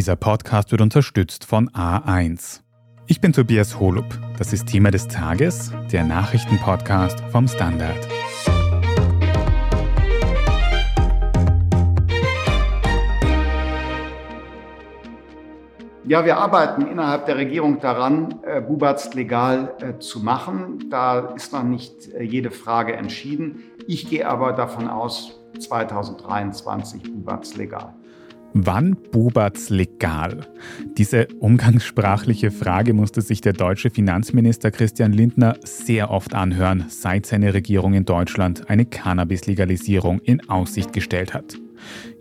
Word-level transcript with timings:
Dieser 0.00 0.16
Podcast 0.16 0.70
wird 0.70 0.80
unterstützt 0.80 1.44
von 1.44 1.68
A1. 1.68 2.62
Ich 3.06 3.20
bin 3.20 3.34
Tobias 3.34 3.78
Holub. 3.78 4.06
Das 4.38 4.54
ist 4.54 4.66
Thema 4.66 4.90
des 4.90 5.08
Tages, 5.08 5.74
der 5.92 6.04
Nachrichtenpodcast 6.04 7.20
vom 7.30 7.46
Standard. 7.46 8.08
Ja, 16.06 16.24
wir 16.24 16.38
arbeiten 16.38 16.86
innerhalb 16.86 17.26
der 17.26 17.36
Regierung 17.36 17.78
daran, 17.80 18.40
äh, 18.42 18.62
Bubatz 18.62 19.12
legal 19.12 19.74
äh, 19.80 19.98
zu 19.98 20.20
machen. 20.20 20.88
Da 20.88 21.34
ist 21.36 21.52
noch 21.52 21.62
nicht 21.62 22.08
äh, 22.14 22.22
jede 22.22 22.50
Frage 22.50 22.94
entschieden. 22.96 23.64
Ich 23.86 24.08
gehe 24.08 24.26
aber 24.26 24.54
davon 24.54 24.88
aus, 24.88 25.36
2023 25.58 27.02
Bubatz 27.02 27.54
legal. 27.56 27.99
Wann 28.52 28.96
Bubatz 29.12 29.70
legal? 29.70 30.40
Diese 30.98 31.28
umgangssprachliche 31.38 32.50
Frage 32.50 32.94
musste 32.94 33.20
sich 33.22 33.40
der 33.40 33.52
deutsche 33.52 33.90
Finanzminister 33.90 34.72
Christian 34.72 35.12
Lindner 35.12 35.56
sehr 35.62 36.10
oft 36.10 36.34
anhören, 36.34 36.86
seit 36.88 37.26
seine 37.26 37.54
Regierung 37.54 37.94
in 37.94 38.04
Deutschland 38.04 38.68
eine 38.68 38.86
Cannabis-Legalisierung 38.86 40.18
in 40.20 40.48
Aussicht 40.48 40.92
gestellt 40.92 41.32
hat. 41.32 41.58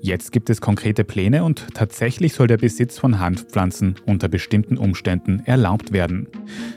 Jetzt 0.01 0.31
gibt 0.31 0.51
es 0.51 0.61
konkrete 0.61 1.03
Pläne 1.03 1.43
und 1.43 1.67
tatsächlich 1.73 2.33
soll 2.33 2.47
der 2.47 2.57
Besitz 2.57 2.99
von 2.99 3.19
Hanfpflanzen 3.19 3.95
unter 4.05 4.29
bestimmten 4.29 4.77
Umständen 4.77 5.41
erlaubt 5.45 5.91
werden. 5.91 6.27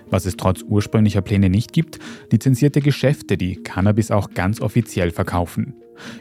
Was 0.09 0.25
es 0.25 0.37
trotz 0.39 0.63
ursprünglicher 0.63 1.21
Pläne 1.21 1.51
nicht 1.51 1.73
gibt, 1.75 1.99
lizenzierte 2.31 2.81
Geschäfte, 2.81 3.37
die 3.37 3.57
Cannabis 3.57 4.11
auch 4.11 4.31
ganz 4.31 4.61
offiziell 4.63 5.11
verkaufen. 5.11 5.75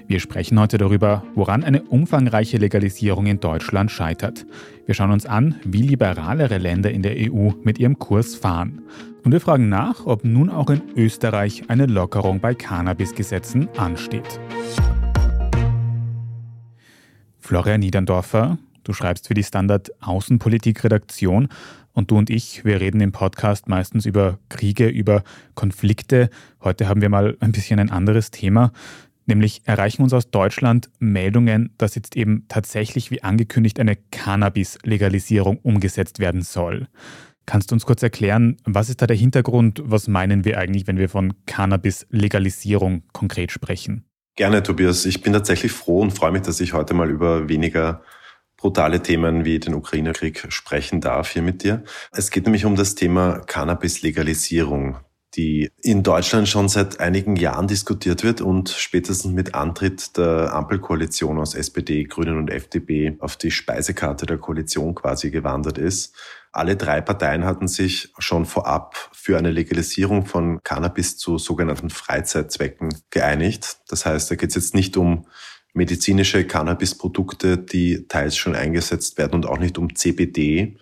Wir 0.07 0.19
sprechen 0.19 0.59
heute 0.59 0.77
darüber, 0.77 1.23
woran 1.35 1.63
eine 1.63 1.83
umfangreiche 1.83 2.57
Legalisierung 2.57 3.25
in 3.25 3.39
Deutschland 3.39 3.91
scheitert. 3.91 4.45
Wir 4.85 4.95
schauen 4.95 5.11
uns 5.11 5.25
an, 5.25 5.55
wie 5.63 5.81
liberalere 5.81 6.57
Länder 6.57 6.91
in 6.91 7.01
der 7.01 7.15
EU 7.17 7.51
mit 7.63 7.79
ihrem 7.79 7.99
Kurs 7.99 8.35
fahren. 8.35 8.81
Und 9.23 9.31
wir 9.31 9.39
fragen 9.39 9.69
nach, 9.69 10.05
ob 10.05 10.23
nun 10.25 10.49
auch 10.49 10.69
in 10.69 10.81
Österreich 10.95 11.63
eine 11.69 11.85
Lockerung 11.85 12.39
bei 12.39 12.55
Cannabis-Gesetzen 12.55 13.69
ansteht. 13.77 14.39
Florian 17.39 17.81
Niederndorfer, 17.81 18.57
du 18.83 18.93
schreibst 18.93 19.27
für 19.27 19.33
die 19.33 19.43
Standard 19.43 19.91
Außenpolitik-Redaktion 20.01 21.49
und 21.93 22.11
du 22.11 22.17
und 22.17 22.29
ich, 22.29 22.63
wir 22.63 22.79
reden 22.79 23.01
im 23.01 23.11
Podcast 23.11 23.67
meistens 23.67 24.05
über 24.05 24.39
Kriege, 24.49 24.87
über 24.87 25.23
Konflikte. 25.55 26.29
Heute 26.63 26.87
haben 26.87 27.01
wir 27.01 27.09
mal 27.09 27.35
ein 27.41 27.51
bisschen 27.51 27.79
ein 27.79 27.91
anderes 27.91 28.31
Thema. 28.31 28.71
Nämlich 29.31 29.61
erreichen 29.63 30.03
uns 30.03 30.11
aus 30.11 30.29
Deutschland 30.29 30.89
Meldungen, 30.99 31.73
dass 31.77 31.95
jetzt 31.95 32.17
eben 32.17 32.47
tatsächlich 32.49 33.11
wie 33.11 33.23
angekündigt 33.23 33.79
eine 33.79 33.95
Cannabis-Legalisierung 33.95 35.57
umgesetzt 35.59 36.19
werden 36.19 36.41
soll. 36.41 36.89
Kannst 37.45 37.71
du 37.71 37.75
uns 37.75 37.85
kurz 37.85 38.03
erklären, 38.03 38.57
was 38.65 38.89
ist 38.89 39.01
da 39.01 39.07
der 39.07 39.15
Hintergrund? 39.15 39.81
Was 39.85 40.09
meinen 40.09 40.43
wir 40.43 40.57
eigentlich, 40.57 40.85
wenn 40.85 40.97
wir 40.97 41.07
von 41.07 41.33
Cannabis-Legalisierung 41.45 43.03
konkret 43.13 43.53
sprechen? 43.53 44.03
Gerne, 44.35 44.63
Tobias. 44.63 45.05
Ich 45.05 45.21
bin 45.21 45.31
tatsächlich 45.31 45.71
froh 45.71 46.01
und 46.01 46.11
freue 46.11 46.33
mich, 46.33 46.41
dass 46.41 46.59
ich 46.59 46.73
heute 46.73 46.93
mal 46.93 47.09
über 47.09 47.47
weniger 47.47 48.03
brutale 48.57 49.01
Themen 49.01 49.45
wie 49.45 49.59
den 49.59 49.75
Ukraine-Krieg 49.75 50.47
sprechen 50.49 50.99
darf 50.99 51.29
hier 51.31 51.41
mit 51.41 51.63
dir. 51.63 51.85
Es 52.11 52.31
geht 52.31 52.43
nämlich 52.43 52.65
um 52.65 52.75
das 52.75 52.95
Thema 52.95 53.39
Cannabis-Legalisierung 53.47 54.97
die 55.35 55.71
in 55.81 56.03
Deutschland 56.03 56.49
schon 56.49 56.67
seit 56.67 56.99
einigen 56.99 57.35
Jahren 57.35 57.67
diskutiert 57.67 58.23
wird 58.23 58.41
und 58.41 58.69
spätestens 58.69 59.31
mit 59.31 59.55
Antritt 59.55 60.17
der 60.17 60.53
Ampelkoalition 60.53 61.39
aus 61.39 61.55
SPD, 61.55 62.03
Grünen 62.03 62.37
und 62.37 62.49
FDP 62.49 63.15
auf 63.19 63.37
die 63.37 63.51
Speisekarte 63.51 64.25
der 64.25 64.37
Koalition 64.37 64.93
quasi 64.93 65.31
gewandert 65.31 65.77
ist. 65.77 66.15
Alle 66.51 66.75
drei 66.75 66.99
Parteien 66.99 67.45
hatten 67.45 67.69
sich 67.69 68.11
schon 68.17 68.45
vorab 68.45 69.09
für 69.13 69.37
eine 69.37 69.51
Legalisierung 69.51 70.25
von 70.25 70.61
Cannabis 70.63 71.17
zu 71.17 71.37
sogenannten 71.37 71.89
Freizeitzwecken 71.89 72.93
geeinigt. 73.09 73.77
Das 73.87 74.05
heißt, 74.05 74.29
da 74.29 74.35
geht 74.35 74.49
es 74.49 74.55
jetzt 74.55 74.75
nicht 74.75 74.97
um 74.97 75.27
medizinische 75.73 76.45
Cannabisprodukte, 76.45 77.57
die 77.57 78.05
teils 78.09 78.35
schon 78.35 78.55
eingesetzt 78.55 79.17
werden 79.17 79.35
und 79.35 79.45
auch 79.45 79.59
nicht 79.59 79.77
um 79.77 79.95
CBD, 79.95 80.77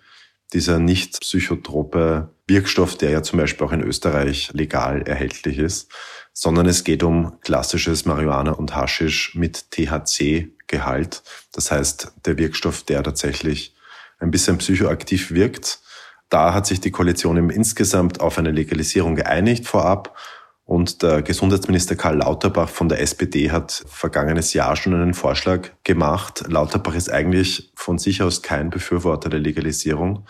dieser 0.52 0.80
nicht 0.80 1.20
psychotrope 1.20 2.34
Wirkstoff, 2.50 2.98
der 2.98 3.10
ja 3.10 3.22
zum 3.22 3.38
Beispiel 3.38 3.66
auch 3.66 3.72
in 3.72 3.82
Österreich 3.82 4.50
legal 4.52 5.02
erhältlich 5.02 5.58
ist, 5.58 5.90
sondern 6.32 6.66
es 6.66 6.84
geht 6.84 7.02
um 7.02 7.40
klassisches 7.40 8.04
Marihuana 8.04 8.52
und 8.52 8.74
Haschisch 8.74 9.34
mit 9.34 9.70
THC-Gehalt. 9.70 11.22
Das 11.52 11.70
heißt, 11.70 12.12
der 12.26 12.36
Wirkstoff, 12.36 12.82
der 12.82 13.02
tatsächlich 13.02 13.74
ein 14.18 14.30
bisschen 14.30 14.58
psychoaktiv 14.58 15.30
wirkt. 15.30 15.80
Da 16.28 16.52
hat 16.52 16.66
sich 16.66 16.80
die 16.80 16.90
Koalition 16.90 17.50
insgesamt 17.50 18.20
auf 18.20 18.36
eine 18.38 18.50
Legalisierung 18.50 19.14
geeinigt 19.14 19.66
vorab. 19.66 20.16
Und 20.64 21.02
der 21.02 21.22
Gesundheitsminister 21.22 21.96
Karl 21.96 22.18
Lauterbach 22.18 22.68
von 22.68 22.88
der 22.88 23.00
SPD 23.00 23.50
hat 23.50 23.84
vergangenes 23.88 24.52
Jahr 24.52 24.76
schon 24.76 24.94
einen 24.94 25.14
Vorschlag 25.14 25.70
gemacht. 25.82 26.44
Lauterbach 26.46 26.94
ist 26.94 27.10
eigentlich 27.10 27.72
von 27.74 27.98
sich 27.98 28.22
aus 28.22 28.42
kein 28.42 28.70
Befürworter 28.70 29.28
der 29.28 29.40
Legalisierung. 29.40 30.26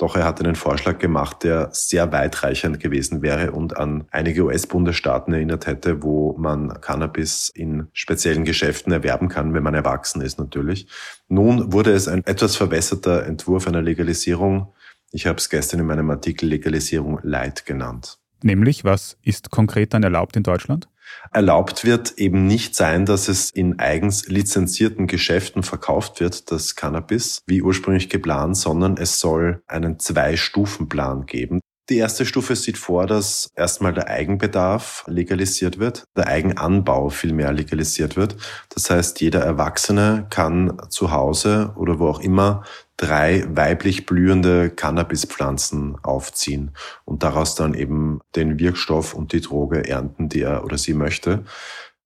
Doch 0.00 0.16
er 0.16 0.24
hat 0.24 0.40
einen 0.40 0.54
Vorschlag 0.54 0.98
gemacht, 0.98 1.44
der 1.44 1.68
sehr 1.72 2.10
weitreichend 2.10 2.80
gewesen 2.80 3.20
wäre 3.20 3.52
und 3.52 3.76
an 3.76 4.04
einige 4.10 4.44
US-Bundesstaaten 4.44 5.34
erinnert 5.34 5.66
hätte, 5.66 6.02
wo 6.02 6.34
man 6.38 6.80
Cannabis 6.80 7.50
in 7.50 7.88
speziellen 7.92 8.46
Geschäften 8.46 8.94
erwerben 8.94 9.28
kann, 9.28 9.52
wenn 9.52 9.62
man 9.62 9.74
erwachsen 9.74 10.22
ist 10.22 10.38
natürlich. 10.38 10.86
Nun 11.28 11.74
wurde 11.74 11.92
es 11.92 12.08
ein 12.08 12.24
etwas 12.24 12.56
verwässerter 12.56 13.26
Entwurf 13.26 13.68
einer 13.68 13.82
Legalisierung. 13.82 14.72
Ich 15.12 15.26
habe 15.26 15.36
es 15.36 15.50
gestern 15.50 15.80
in 15.80 15.86
meinem 15.86 16.08
Artikel 16.08 16.48
Legalisierung 16.48 17.18
Light 17.22 17.66
genannt. 17.66 18.19
Nämlich, 18.42 18.84
was 18.84 19.16
ist 19.22 19.50
konkret 19.50 19.94
dann 19.94 20.02
erlaubt 20.02 20.36
in 20.36 20.42
Deutschland? 20.42 20.88
Erlaubt 21.32 21.84
wird 21.84 22.18
eben 22.18 22.46
nicht 22.46 22.74
sein, 22.74 23.04
dass 23.04 23.28
es 23.28 23.50
in 23.50 23.78
eigens 23.78 24.28
lizenzierten 24.28 25.06
Geschäften 25.06 25.62
verkauft 25.62 26.20
wird, 26.20 26.50
das 26.50 26.76
Cannabis, 26.76 27.42
wie 27.46 27.62
ursprünglich 27.62 28.08
geplant, 28.08 28.56
sondern 28.56 28.96
es 28.96 29.20
soll 29.20 29.62
einen 29.66 29.98
Zwei-Stufen-Plan 29.98 31.26
geben. 31.26 31.60
Die 31.90 31.96
erste 31.96 32.24
Stufe 32.24 32.54
sieht 32.54 32.78
vor, 32.78 33.06
dass 33.08 33.48
erstmal 33.56 33.92
der 33.92 34.06
Eigenbedarf 34.06 35.02
legalisiert 35.08 35.80
wird, 35.80 36.04
der 36.16 36.28
Eigenanbau 36.28 37.08
vielmehr 37.08 37.52
legalisiert 37.52 38.16
wird. 38.16 38.36
Das 38.72 38.90
heißt, 38.90 39.20
jeder 39.20 39.40
Erwachsene 39.40 40.28
kann 40.30 40.80
zu 40.88 41.10
Hause 41.10 41.72
oder 41.74 41.98
wo 41.98 42.06
auch 42.06 42.20
immer 42.20 42.62
drei 43.00 43.44
weiblich 43.48 44.04
blühende 44.04 44.68
Cannabispflanzen 44.68 45.96
aufziehen 46.02 46.72
und 47.06 47.22
daraus 47.22 47.54
dann 47.54 47.72
eben 47.72 48.20
den 48.36 48.58
Wirkstoff 48.58 49.14
und 49.14 49.32
die 49.32 49.40
Droge 49.40 49.88
ernten, 49.88 50.28
die 50.28 50.42
er 50.42 50.64
oder 50.64 50.76
sie 50.76 50.92
möchte. 50.92 51.44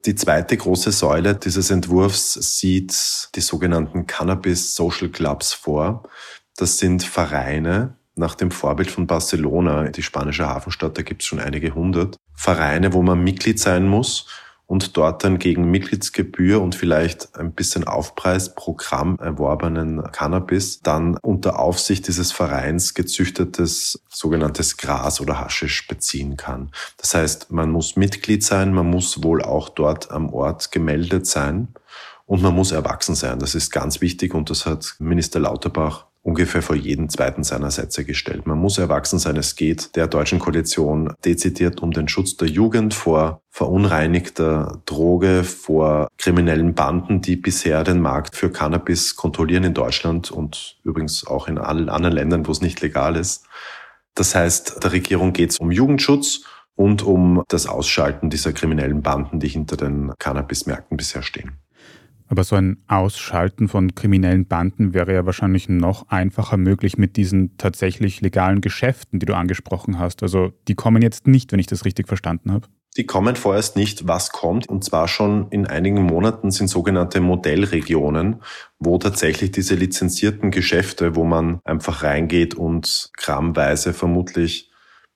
Die 0.07 0.15
zweite 0.15 0.57
große 0.57 0.93
Säule 0.93 1.35
dieses 1.35 1.71
Entwurfs 1.71 2.35
sieht 2.35 2.95
die 3.35 3.41
sogenannten 3.41 4.07
Cannabis 4.07 4.77
Social 4.77 5.09
Clubs 5.09 5.53
vor. 5.53 6.05
Das 6.57 6.79
sind 6.79 7.03
Vereine, 7.03 7.97
nach 8.15 8.37
dem 8.37 8.53
Vorbild 8.53 8.89
von 8.89 9.09
Barcelona, 9.09 9.89
die 9.89 10.03
spanische 10.05 10.47
Hafenstadt, 10.47 10.97
da 10.97 11.03
gibt 11.03 11.23
es 11.23 11.27
schon 11.27 11.41
einige 11.41 11.75
hundert 11.75 12.17
Vereine, 12.35 12.93
wo 12.93 13.03
man 13.03 13.25
Mitglied 13.25 13.59
sein 13.59 13.89
muss 13.89 14.27
und 14.67 14.97
dort 14.97 15.25
dann 15.25 15.39
gegen 15.39 15.71
Mitgliedsgebühr 15.71 16.61
und 16.61 16.75
vielleicht 16.75 17.37
ein 17.37 17.53
bisschen 17.53 17.85
Aufpreisprogramm 17.85 19.19
erworbenen 19.19 20.03
Cannabis 20.11 20.81
dann 20.81 21.19
unter 21.19 21.59
Aufsicht 21.59 22.09
dieses 22.09 22.33
Vereins 22.33 22.95
gezüchtetes 22.95 24.01
sogenanntes 24.09 24.77
Gras 24.77 25.21
oder 25.21 25.41
Haschisch 25.41 25.87
beziehen 25.87 26.37
kann. 26.37 26.71
Das 26.97 27.15
heißt, 27.15 27.53
man 27.53 27.71
muss 27.71 27.97
Mitglied 27.97 28.43
sein, 28.43 28.73
man 28.73 28.89
muss 28.89 29.23
wohl 29.23 29.43
auch 29.43 29.69
dort 29.69 30.11
am 30.11 30.33
Ort 30.33 30.73
gemeldet 30.73 31.27
sein 31.27 31.69
und 32.27 32.43
man 32.43 32.55
muss 32.55 32.73
erwachsen 32.73 33.15
sein. 33.15 33.39
Das 33.39 33.55
ist 33.55 33.71
ganz 33.71 34.01
wichtig 34.01 34.35
und 34.35 34.49
das 34.49 34.65
hat 34.65 34.97
Minister 34.99 35.41
Lauterbach 35.41 36.07
ungefähr 36.25 36.63
vor 36.63 36.75
jeden 36.75 37.11
zweiten 37.11 37.45
seiner 37.45 37.71
Sätze 37.71 38.05
gestellt. 38.05 38.47
Man 38.47 38.59
muss 38.59 38.79
erwachsen 38.79 39.19
sein. 39.19 39.37
Es 39.37 39.57
geht 39.57 39.95
der 39.95 40.07
deutschen 40.07 40.39
Koalition 40.39 41.13
dezidiert 41.25 41.83
um 41.83 41.93
den 41.93 42.09
Schutz 42.09 42.37
der 42.37 42.49
Jugend 42.49 42.95
vor 42.95 43.43
verunreinigter 43.51 44.81
Droge, 44.87 45.45
vor 45.45 46.09
kriminellen 46.17 46.75
Banden, 46.75 47.21
die 47.21 47.37
bisher 47.37 47.85
den 47.85 48.01
Markt 48.01 48.37
für 48.37 48.51
Cannabis 48.51 49.17
kontrollieren 49.17 49.65
in 49.65 49.75
Deutschland 49.75 50.31
und 50.31 50.79
übrigens 50.83 51.27
auch 51.27 51.47
in 51.47 51.59
allen 51.59 51.91
anderen 51.91 52.15
Ländern, 52.15 52.47
wo 52.47 52.53
es 52.53 52.63
nicht 52.63 52.81
legal 52.81 53.17
ist. 53.17 53.47
Das 54.15 54.35
heißt, 54.35 54.83
der 54.83 54.93
Regierung 54.93 55.35
geht 55.35 55.51
es 55.51 55.59
um 55.59 55.71
Jugendschutz 55.71 56.45
und 56.75 57.03
um 57.03 57.43
das 57.49 57.67
Ausschalten 57.67 58.31
dieser 58.31 58.53
kriminellen 58.55 59.03
Banden, 59.03 59.41
die 59.41 59.49
hinter 59.49 59.77
den 59.77 60.13
Cannabismärkten 60.19 60.97
bisher 60.97 61.23
stehen. 61.23 61.64
Aber 62.29 62.45
so 62.45 62.57
ein 62.57 62.79
Ausschalten 62.89 63.69
von 63.69 63.95
kriminellen 63.95 64.47
Banden 64.47 64.95
wäre 64.95 65.13
ja 65.13 65.27
wahrscheinlich 65.27 65.69
noch 65.69 66.09
einfacher 66.09 66.57
möglich 66.57 66.97
mit 66.97 67.17
diesen 67.17 67.57
tatsächlich 67.59 68.21
legalen 68.21 68.61
Geschäften, 68.61 69.19
die 69.19 69.27
du 69.27 69.35
angesprochen 69.35 69.99
hast. 69.99 70.23
Also 70.23 70.53
die 70.69 70.75
kommen 70.75 71.03
jetzt 71.03 71.27
nicht, 71.27 71.53
wenn 71.53 71.61
ich 71.61 71.67
das 71.67 71.85
richtig 71.85 72.09
verstanden 72.09 72.53
habe. 72.53 72.69
Die 72.97 73.07
kommen 73.07 73.35
vorerst 73.35 73.77
nicht. 73.77 74.07
Was 74.07 74.31
kommt? 74.31 74.69
Und 74.69 74.85
zwar 74.85 75.09
schon 75.09 75.49
in 75.51 75.67
einigen 75.67 76.03
Monaten 76.03 76.51
sind 76.51 76.69
sogenannte 76.69 77.21
Modellregionen, 77.21 78.43
wo 78.79 78.99
tatsächlich 78.99 79.51
diese 79.51 79.75
lizenzierten 79.75 80.51
Geschäfte, 80.53 81.17
wo 81.17 81.25
man 81.25 81.59
einfach 81.65 82.05
reingeht 82.05 82.55
und 82.55 83.11
grammweise 83.17 83.93
vermutlich 83.95 84.71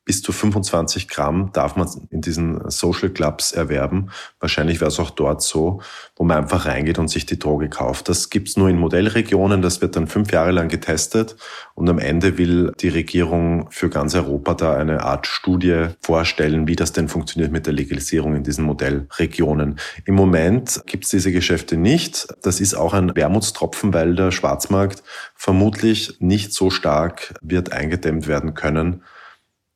bis 0.09 0.23
zu 0.23 0.33
25 0.33 1.07
Gramm 1.07 1.51
darf 1.53 1.77
man 1.77 1.87
in 2.09 2.23
diesen 2.23 2.71
Social 2.71 3.11
Clubs 3.11 3.53
erwerben. 3.53 4.09
Wahrscheinlich 4.41 4.81
wäre 4.81 4.89
es 4.89 4.99
auch 4.99 5.11
dort 5.11 5.43
so, 5.43 5.83
wo 6.17 6.25
man 6.25 6.39
einfach 6.39 6.65
reingeht 6.65 6.99
und 6.99 7.09
sich 7.09 7.27
die 7.27 7.39
Droge 7.39 7.69
kauft. 7.69 8.09
Das 8.09 8.31
gibt's 8.31 8.57
nur 8.57 8.71
in 8.71 8.79
Modellregionen. 8.79 9.61
Das 9.61 9.83
wird 9.83 9.97
dann 9.97 10.07
fünf 10.07 10.33
Jahre 10.33 10.51
lang 10.51 10.69
getestet. 10.69 11.37
Und 11.75 11.91
am 11.91 11.99
Ende 11.99 12.39
will 12.39 12.73
die 12.81 12.89
Regierung 12.89 13.71
für 13.71 13.91
ganz 13.91 14.15
Europa 14.15 14.55
da 14.55 14.77
eine 14.79 15.03
Art 15.03 15.27
Studie 15.27 15.89
vorstellen, 16.01 16.67
wie 16.67 16.77
das 16.77 16.93
denn 16.93 17.09
funktioniert 17.09 17.53
mit 17.53 17.67
der 17.67 17.75
Legalisierung 17.75 18.35
in 18.35 18.45
diesen 18.45 18.65
Modellregionen. 18.65 19.79
Im 20.07 20.15
Moment 20.15 20.81
gibt's 20.87 21.11
diese 21.11 21.33
Geschäfte 21.33 21.77
nicht. 21.77 22.29
Das 22.41 22.61
ist 22.61 22.73
auch 22.73 22.95
ein 22.95 23.15
Wermutstropfen, 23.15 23.93
weil 23.93 24.15
der 24.15 24.31
Schwarzmarkt 24.31 25.03
vermutlich 25.35 26.17
nicht 26.19 26.55
so 26.55 26.71
stark 26.71 27.35
wird 27.43 27.73
eingedämmt 27.73 28.27
werden 28.27 28.55
können, 28.55 29.03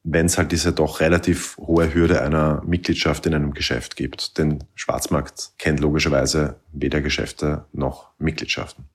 wenn 0.04 0.26
es 0.26 0.37
halt 0.37 0.52
diese 0.52 0.72
doch 0.72 1.00
relativ 1.00 1.56
hohe 1.58 1.94
Hürde 1.94 2.22
einer 2.22 2.62
Mitgliedschaft 2.66 3.26
in 3.26 3.34
einem 3.34 3.54
Geschäft 3.54 3.96
gibt. 3.96 4.38
Denn 4.38 4.64
Schwarzmarkt 4.75 5.52
kennt 5.58 5.81
logischerweise 5.81 6.56
weder 6.72 7.00
Geschäfte 7.00 7.66
noch 7.72 8.10
Mitgliedschaften. 8.19 8.87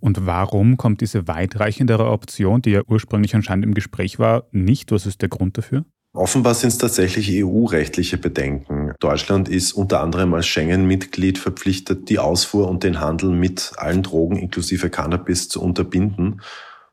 Und 0.00 0.24
warum 0.24 0.78
kommt 0.78 1.02
diese 1.02 1.28
weitreichendere 1.28 2.06
Option, 2.10 2.62
die 2.62 2.70
ja 2.70 2.82
ursprünglich 2.86 3.34
anscheinend 3.34 3.66
im 3.66 3.74
Gespräch 3.74 4.18
war, 4.18 4.44
nicht? 4.50 4.92
Was 4.92 5.04
ist 5.04 5.20
der 5.20 5.28
Grund 5.28 5.58
dafür? 5.58 5.84
Offenbar 6.12 6.54
sind 6.54 6.70
es 6.70 6.78
tatsächlich 6.78 7.30
EU-rechtliche 7.44 8.18
Bedenken. 8.18 8.94
Deutschland 8.98 9.48
ist 9.48 9.72
unter 9.72 10.00
anderem 10.00 10.34
als 10.34 10.48
Schengen-Mitglied 10.48 11.38
verpflichtet, 11.38 12.08
die 12.08 12.18
Ausfuhr 12.18 12.68
und 12.68 12.82
den 12.82 12.98
Handel 12.98 13.30
mit 13.30 13.72
allen 13.76 14.02
Drogen 14.02 14.36
inklusive 14.36 14.90
Cannabis 14.90 15.48
zu 15.48 15.62
unterbinden. 15.62 16.40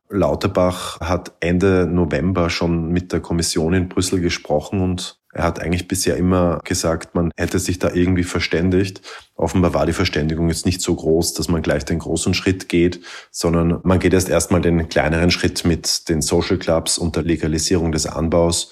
Lauterbach 0.10 1.00
hat 1.00 1.34
Ende 1.40 1.86
November 1.86 2.50
schon 2.50 2.90
mit 2.90 3.12
der 3.12 3.20
Kommission 3.20 3.74
in 3.74 3.90
Brüssel 3.90 4.22
gesprochen 4.22 4.82
und 4.82 5.20
er 5.34 5.44
hat 5.44 5.60
eigentlich 5.60 5.88
bisher 5.88 6.18
immer 6.18 6.60
gesagt, 6.64 7.14
man 7.14 7.32
hätte 7.38 7.60
sich 7.60 7.78
da 7.78 7.92
irgendwie 7.92 8.24
verständigt. 8.24 9.02
Offenbar 9.36 9.74
war 9.74 9.86
die 9.86 9.94
Verständigung 9.94 10.50
jetzt 10.50 10.66
nicht 10.66 10.82
so 10.82 10.96
groß, 10.96 11.36
dass 11.36 11.48
man 11.48 11.62
gleich 11.62 11.86
den 11.86 12.00
großen 12.00 12.34
Schritt 12.34 12.70
geht, 12.70 13.02
sondern 13.30 13.80
man 13.84 14.00
geht 14.00 14.14
erst 14.14 14.30
erstmal 14.30 14.62
den 14.62 14.90
kleineren 14.90 15.30
Schritt 15.30 15.64
mit 15.64 16.10
den 16.10 16.22
Social 16.24 16.58
Clubs 16.58 16.98
und 16.98 17.16
der 17.16 17.24
Legalisierung 17.24 17.92
des 17.92 18.08
Anbaus. 18.08 18.72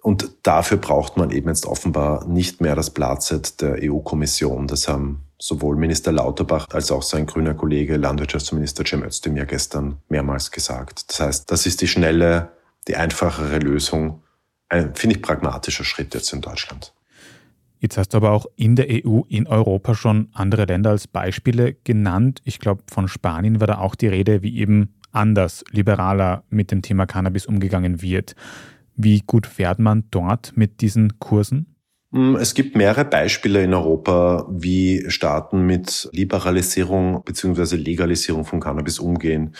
Und 0.00 0.30
dafür 0.44 0.78
braucht 0.78 1.18
man 1.18 1.30
eben 1.30 1.48
jetzt 1.48 1.66
offenbar 1.66 2.26
nicht 2.26 2.62
mehr 2.62 2.74
das 2.74 2.90
Blatt 2.90 3.60
der 3.60 3.78
EU-Kommission. 3.82 4.66
Das 4.66 4.88
haben 4.88 5.27
sowohl 5.40 5.76
Minister 5.76 6.12
Lauterbach 6.12 6.66
als 6.70 6.90
auch 6.90 7.02
sein 7.02 7.26
grüner 7.26 7.54
Kollege 7.54 7.96
Landwirtschaftsminister 7.96 8.84
Cem 8.84 9.04
Özdemir 9.04 9.46
gestern 9.46 9.98
mehrmals 10.08 10.50
gesagt. 10.50 11.08
Das 11.08 11.20
heißt, 11.20 11.50
das 11.50 11.66
ist 11.66 11.80
die 11.80 11.88
schnelle, 11.88 12.50
die 12.88 12.96
einfachere 12.96 13.58
Lösung. 13.58 14.22
Ein, 14.68 14.94
finde 14.94 15.16
ich, 15.16 15.22
pragmatischer 15.22 15.84
Schritt 15.84 16.14
jetzt 16.14 16.32
in 16.32 16.40
Deutschland. 16.40 16.92
Jetzt 17.80 17.96
hast 17.96 18.08
du 18.08 18.16
aber 18.16 18.32
auch 18.32 18.46
in 18.56 18.74
der 18.74 18.86
EU, 18.90 19.20
in 19.28 19.46
Europa 19.46 19.94
schon 19.94 20.28
andere 20.32 20.64
Länder 20.64 20.90
als 20.90 21.06
Beispiele 21.06 21.74
genannt. 21.84 22.40
Ich 22.44 22.58
glaube, 22.58 22.82
von 22.90 23.06
Spanien 23.06 23.60
war 23.60 23.68
da 23.68 23.78
auch 23.78 23.94
die 23.94 24.08
Rede, 24.08 24.42
wie 24.42 24.58
eben 24.58 24.94
anders, 25.12 25.64
liberaler 25.70 26.42
mit 26.50 26.70
dem 26.72 26.82
Thema 26.82 27.06
Cannabis 27.06 27.46
umgegangen 27.46 28.02
wird. 28.02 28.34
Wie 28.96 29.20
gut 29.20 29.46
fährt 29.46 29.78
man 29.78 30.04
dort 30.10 30.56
mit 30.56 30.80
diesen 30.80 31.20
Kursen? 31.20 31.77
Hm, 32.12 32.36
es 32.36 32.54
gibt 32.54 32.74
mehrere 32.74 33.04
Beispiele 33.04 33.62
in 33.62 33.74
Europa, 33.74 34.46
wie 34.50 35.04
Staaten 35.10 35.66
mit 35.66 36.08
Liberalisierung 36.12 37.22
bzw. 37.24 37.76
Legalisierung 37.76 38.44
von 38.44 38.60
Cannabis 38.60 38.98
umgehen. 38.98 39.54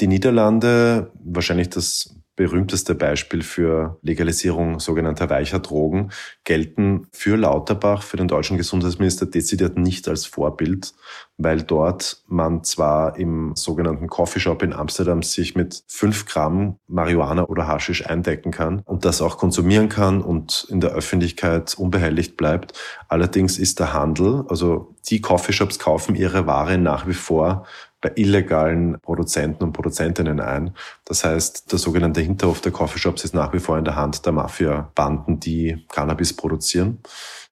Die 0.00 0.06
Niederlande, 0.06 1.12
wahrscheinlich 1.24 1.70
das 1.70 2.14
berühmteste 2.36 2.94
Beispiel 2.94 3.42
für 3.42 3.98
Legalisierung 4.02 4.80
sogenannter 4.80 5.30
weicher 5.30 5.60
Drogen, 5.60 6.10
gelten 6.44 7.06
für 7.12 7.36
Lauterbach, 7.36 8.02
für 8.02 8.16
den 8.16 8.28
deutschen 8.28 8.56
Gesundheitsminister 8.56 9.26
dezidiert 9.26 9.78
nicht 9.78 10.08
als 10.08 10.26
Vorbild, 10.26 10.94
weil 11.36 11.62
dort 11.62 12.22
man 12.26 12.64
zwar 12.64 13.16
im 13.18 13.54
sogenannten 13.54 14.08
Coffeeshop 14.08 14.62
in 14.62 14.72
Amsterdam 14.72 15.22
sich 15.22 15.54
mit 15.54 15.84
fünf 15.86 16.26
Gramm 16.26 16.78
Marihuana 16.86 17.44
oder 17.44 17.66
Haschisch 17.68 18.06
eindecken 18.06 18.50
kann 18.50 18.82
und 18.84 19.04
das 19.04 19.22
auch 19.22 19.38
konsumieren 19.38 19.88
kann 19.88 20.22
und 20.22 20.66
in 20.70 20.80
der 20.80 20.90
Öffentlichkeit 20.90 21.74
unbehelligt 21.74 22.36
bleibt. 22.36 22.72
Allerdings 23.08 23.58
ist 23.58 23.78
der 23.78 23.92
Handel, 23.92 24.44
also 24.48 24.94
die 25.08 25.20
Coffeeshops 25.20 25.78
kaufen 25.78 26.14
ihre 26.14 26.46
Ware 26.46 26.78
nach 26.78 27.06
wie 27.06 27.14
vor 27.14 27.66
bei 28.04 28.12
illegalen 28.16 29.00
Produzenten 29.00 29.64
und 29.64 29.72
Produzentinnen 29.72 30.38
ein. 30.38 30.74
Das 31.06 31.24
heißt, 31.24 31.72
der 31.72 31.78
sogenannte 31.78 32.20
Hinterhof 32.20 32.60
der 32.60 32.70
Coffeeshops 32.70 33.24
ist 33.24 33.34
nach 33.34 33.54
wie 33.54 33.60
vor 33.60 33.78
in 33.78 33.86
der 33.86 33.96
Hand 33.96 34.26
der 34.26 34.32
Mafia-Banden, 34.32 35.40
die 35.40 35.86
Cannabis 35.90 36.36
produzieren. 36.36 36.98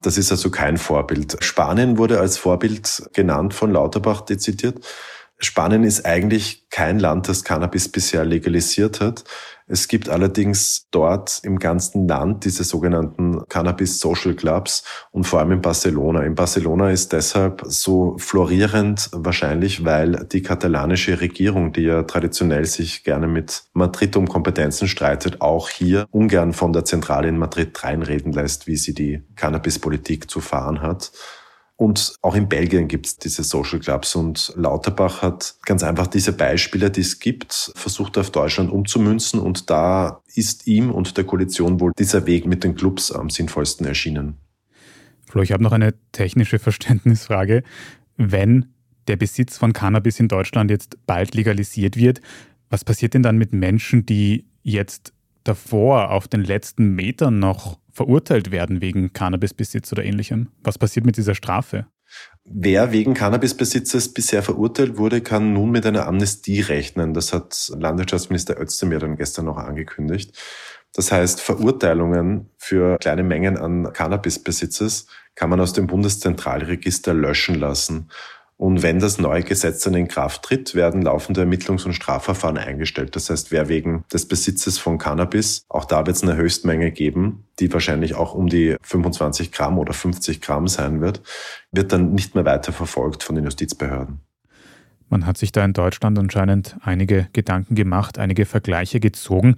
Das 0.03 0.19
ist 0.19 0.31
also 0.31 0.51
kein 0.51 0.77
Vorbild. 0.77 1.39
Spanien 1.43 1.97
wurde 1.97 2.21
als 2.21 2.37
Vorbild 2.37 3.03
genannt 3.15 3.55
von 3.55 3.73
Lauterbach 3.73 4.21
dezidiert. 4.21 4.85
Spanien 5.39 5.85
ist 5.85 6.05
eigentlich 6.05 6.69
kein 6.69 6.99
Land, 6.99 7.29
das 7.29 7.45
Cannabis 7.45 7.89
bisher 7.89 8.27
legalisiert 8.27 9.01
hat. 9.01 9.25
Es 9.73 9.89
gibt 9.89 10.11
allerdings 10.11 10.87
dort 10.91 11.41
im 11.45 11.59
ganzen 11.59 12.07
Land 12.07 12.45
diese 12.45 12.63
sogenannten 12.63 13.43
Cannabis 13.49 14.01
Social 14.01 14.35
Clubs 14.35 14.85
und 15.13 15.25
vor 15.25 15.41
allem 15.41 15.53
in 15.53 15.63
Barcelona. 15.63 16.25
In 16.25 16.35
Barcelona 16.35 16.91
ist 16.91 17.15
deshalb 17.15 17.63
so 17.65 18.19
florierend 18.19 19.09
wahrscheinlich, 19.13 19.83
weil 19.83 20.27
die 20.31 20.43
katalanische 20.43 21.23
Regierung, 21.23 21.73
die 21.73 21.85
ja 21.85 22.03
traditionell 22.03 22.67
sich 22.67 23.03
gerne 23.03 23.27
mit 23.27 23.63
Madrid 23.73 24.15
um 24.15 24.29
Kompetenzen 24.29 24.89
streitet, 24.89 25.41
auch 25.41 25.71
hier 25.71 26.05
ungern 26.11 26.53
von 26.53 26.75
der 26.75 26.85
Zentrale 26.85 27.29
in 27.29 27.39
Madrid 27.39 27.83
reinreden 27.83 28.35
lässt, 28.35 28.67
wie 28.67 28.77
sie 28.77 28.93
die 28.93 29.23
Cannabis-Politik 29.37 30.31
zu 30.31 30.43
fahren 30.43 30.83
hat. 30.83 31.13
Und 31.77 32.15
auch 32.23 32.35
in 32.35 32.49
Belgien 32.49 32.87
gibt 32.87 33.07
es 33.07 33.17
diese 33.17 33.43
Social 33.43 33.81
Clubs 33.81 34.15
und 34.15 34.53
Lauterbach 34.57 35.23
hat 35.23 35.57
ganz 35.65 35.83
einfach 35.83 36.07
diese 36.07 36.33
Beispiele, 36.33 36.91
die 36.91 37.01
es 37.01 37.19
gibt, 37.19 37.73
versucht 37.75 38.19
auf 38.19 38.31
Deutschland 38.31 38.71
umzumünzen 38.71 39.41
und 39.41 39.69
da 39.71 40.23
ist 40.35 40.67
ihm 40.67 40.91
und 40.91 41.17
der 41.17 41.25
Koalition 41.25 41.81
wohl 41.81 41.93
dieser 41.99 42.27
Weg 42.27 42.47
mit 42.47 42.63
den 42.63 42.75
Clubs 42.75 43.11
am 43.11 43.31
sinnvollsten 43.31 43.87
erschienen. 43.87 44.37
Flo, 45.27 45.43
ich 45.43 45.53
habe 45.53 45.63
noch 45.63 45.73
eine 45.73 45.95
technische 46.13 46.59
Verständnisfrage. 46.61 47.63
Wenn 48.17 48.67
der 49.09 49.17
Besitz 49.17 49.59
von 49.59 49.73
Cannabis 49.73 50.21
in 50.21 50.29
Deutschland 50.29 50.71
jetzt 50.71 50.99
bald 51.07 51.35
legalisiert 51.35 51.97
wird, 51.97 52.21
was 52.71 52.85
passiert 52.85 53.15
denn 53.15 53.23
dann 53.23 53.39
mit 53.39 53.53
Menschen, 53.53 54.07
die 54.07 54.47
jetzt 54.63 55.13
davor 55.45 56.11
auf 56.11 56.29
den 56.29 56.45
letzten 56.45 56.95
Metern 56.95 57.39
noch 57.39 57.79
verurteilt 57.93 58.51
werden 58.51 58.81
wegen 58.81 59.13
Cannabisbesitz 59.13 59.93
oder 59.93 60.05
ähnlichem? 60.05 60.49
Was 60.63 60.79
passiert 60.79 61.07
mit 61.07 61.17
dieser 61.17 61.35
Strafe? 61.35 61.87
Wer 62.45 62.93
wegen 62.93 63.15
Cannabisbesitzes 63.15 64.13
bisher 64.13 64.43
verurteilt 64.43 64.97
wurde, 64.99 65.21
kann 65.21 65.53
nun 65.53 65.71
mit 65.71 65.87
einer 65.87 66.07
Amnestie 66.07 66.61
rechnen. 66.61 67.15
Das 67.15 67.33
hat 67.33 67.73
Landwirtschaftsminister 67.79 68.61
Özdemir 68.61 68.99
dann 68.99 69.17
gestern 69.17 69.45
noch 69.45 69.57
angekündigt. 69.57 70.37
Das 70.95 71.11
heißt, 71.11 71.41
Verurteilungen 71.41 72.51
für 72.59 72.99
kleine 72.99 73.23
Mengen 73.23 73.57
an 73.57 73.93
Cannabisbesitzes 73.93 75.07
kann 75.35 75.49
man 75.49 75.61
aus 75.61 75.73
dem 75.73 75.87
Bundeszentralregister 75.87 77.15
löschen 77.15 77.55
lassen. 77.55 78.11
Und 78.63 78.85
wenn 78.85 79.01
das 79.01 79.19
neue 79.19 79.43
Gesetz 79.43 79.83
dann 79.83 79.95
in 79.95 80.07
Kraft 80.07 80.45
tritt, 80.45 80.77
werden 80.77 81.03
laufende 81.03 81.43
Ermittlungs- 81.43 81.85
und 81.85 81.95
Strafverfahren 81.95 82.57
eingestellt. 82.57 83.17
Das 83.17 83.29
heißt, 83.29 83.51
wer 83.51 83.69
wegen 83.69 84.05
des 84.13 84.29
Besitzes 84.29 84.79
von 84.79 84.99
Cannabis, 84.99 85.65
auch 85.69 85.85
da 85.85 86.07
wird 86.07 86.15
es 86.15 86.23
eine 86.23 86.37
Höchstmenge 86.37 86.93
geben, 86.93 87.43
die 87.59 87.73
wahrscheinlich 87.73 88.15
auch 88.15 88.35
um 88.35 88.47
die 88.47 88.77
25 88.83 89.51
Gramm 89.51 89.81
oder 89.81 89.93
50 89.93 90.41
Gramm 90.41 90.69
sein 90.69 91.01
wird, 91.01 91.23
wird 91.73 91.93
dann 91.93 92.13
nicht 92.13 92.37
mehr 92.37 92.45
weiter 92.45 92.73
verfolgt 92.73 93.25
von 93.25 93.35
den 93.35 93.47
Justizbehörden. 93.47 94.21
Man 95.09 95.27
hat 95.27 95.39
sich 95.39 95.51
da 95.51 95.65
in 95.65 95.73
Deutschland 95.73 96.17
anscheinend 96.17 96.77
einige 96.83 97.27
Gedanken 97.33 97.75
gemacht, 97.75 98.17
einige 98.21 98.47
Vergleiche 98.47 99.01
gezogen. 99.01 99.57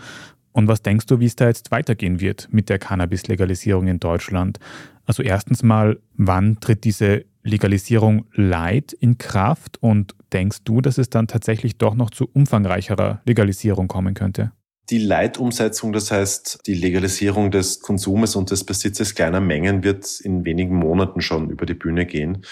Und 0.52 0.66
was 0.66 0.80
denkst 0.80 1.04
du, 1.04 1.20
wie 1.20 1.26
es 1.26 1.36
da 1.36 1.48
jetzt 1.48 1.70
weitergehen 1.70 2.20
wird 2.20 2.48
mit 2.52 2.70
der 2.70 2.78
Cannabis-Legalisierung 2.78 3.86
in 3.86 4.00
Deutschland? 4.00 4.60
Also 5.04 5.22
erstens 5.22 5.62
mal, 5.62 5.98
wann 6.16 6.58
tritt 6.58 6.84
diese 6.84 7.26
Legalisierung 7.44 8.26
light 8.32 8.92
in 8.92 9.18
Kraft 9.18 9.80
und 9.80 10.14
denkst 10.32 10.58
du, 10.64 10.80
dass 10.80 10.98
es 10.98 11.10
dann 11.10 11.28
tatsächlich 11.28 11.78
doch 11.78 11.94
noch 11.94 12.10
zu 12.10 12.28
umfangreicherer 12.32 13.20
Legalisierung 13.26 13.86
kommen 13.86 14.14
könnte? 14.14 14.52
Die 14.90 14.98
Leitumsetzung, 14.98 15.92
das 15.92 16.10
heißt 16.10 16.60
die 16.66 16.74
Legalisierung 16.74 17.50
des 17.50 17.80
Konsumes 17.80 18.36
und 18.36 18.50
des 18.50 18.64
Besitzes 18.64 19.14
kleiner 19.14 19.40
Mengen, 19.40 19.82
wird 19.82 20.20
in 20.20 20.44
wenigen 20.44 20.76
Monaten 20.76 21.22
schon 21.22 21.48
über 21.48 21.64
die 21.64 21.74
Bühne 21.74 22.04
gehen. 22.04 22.44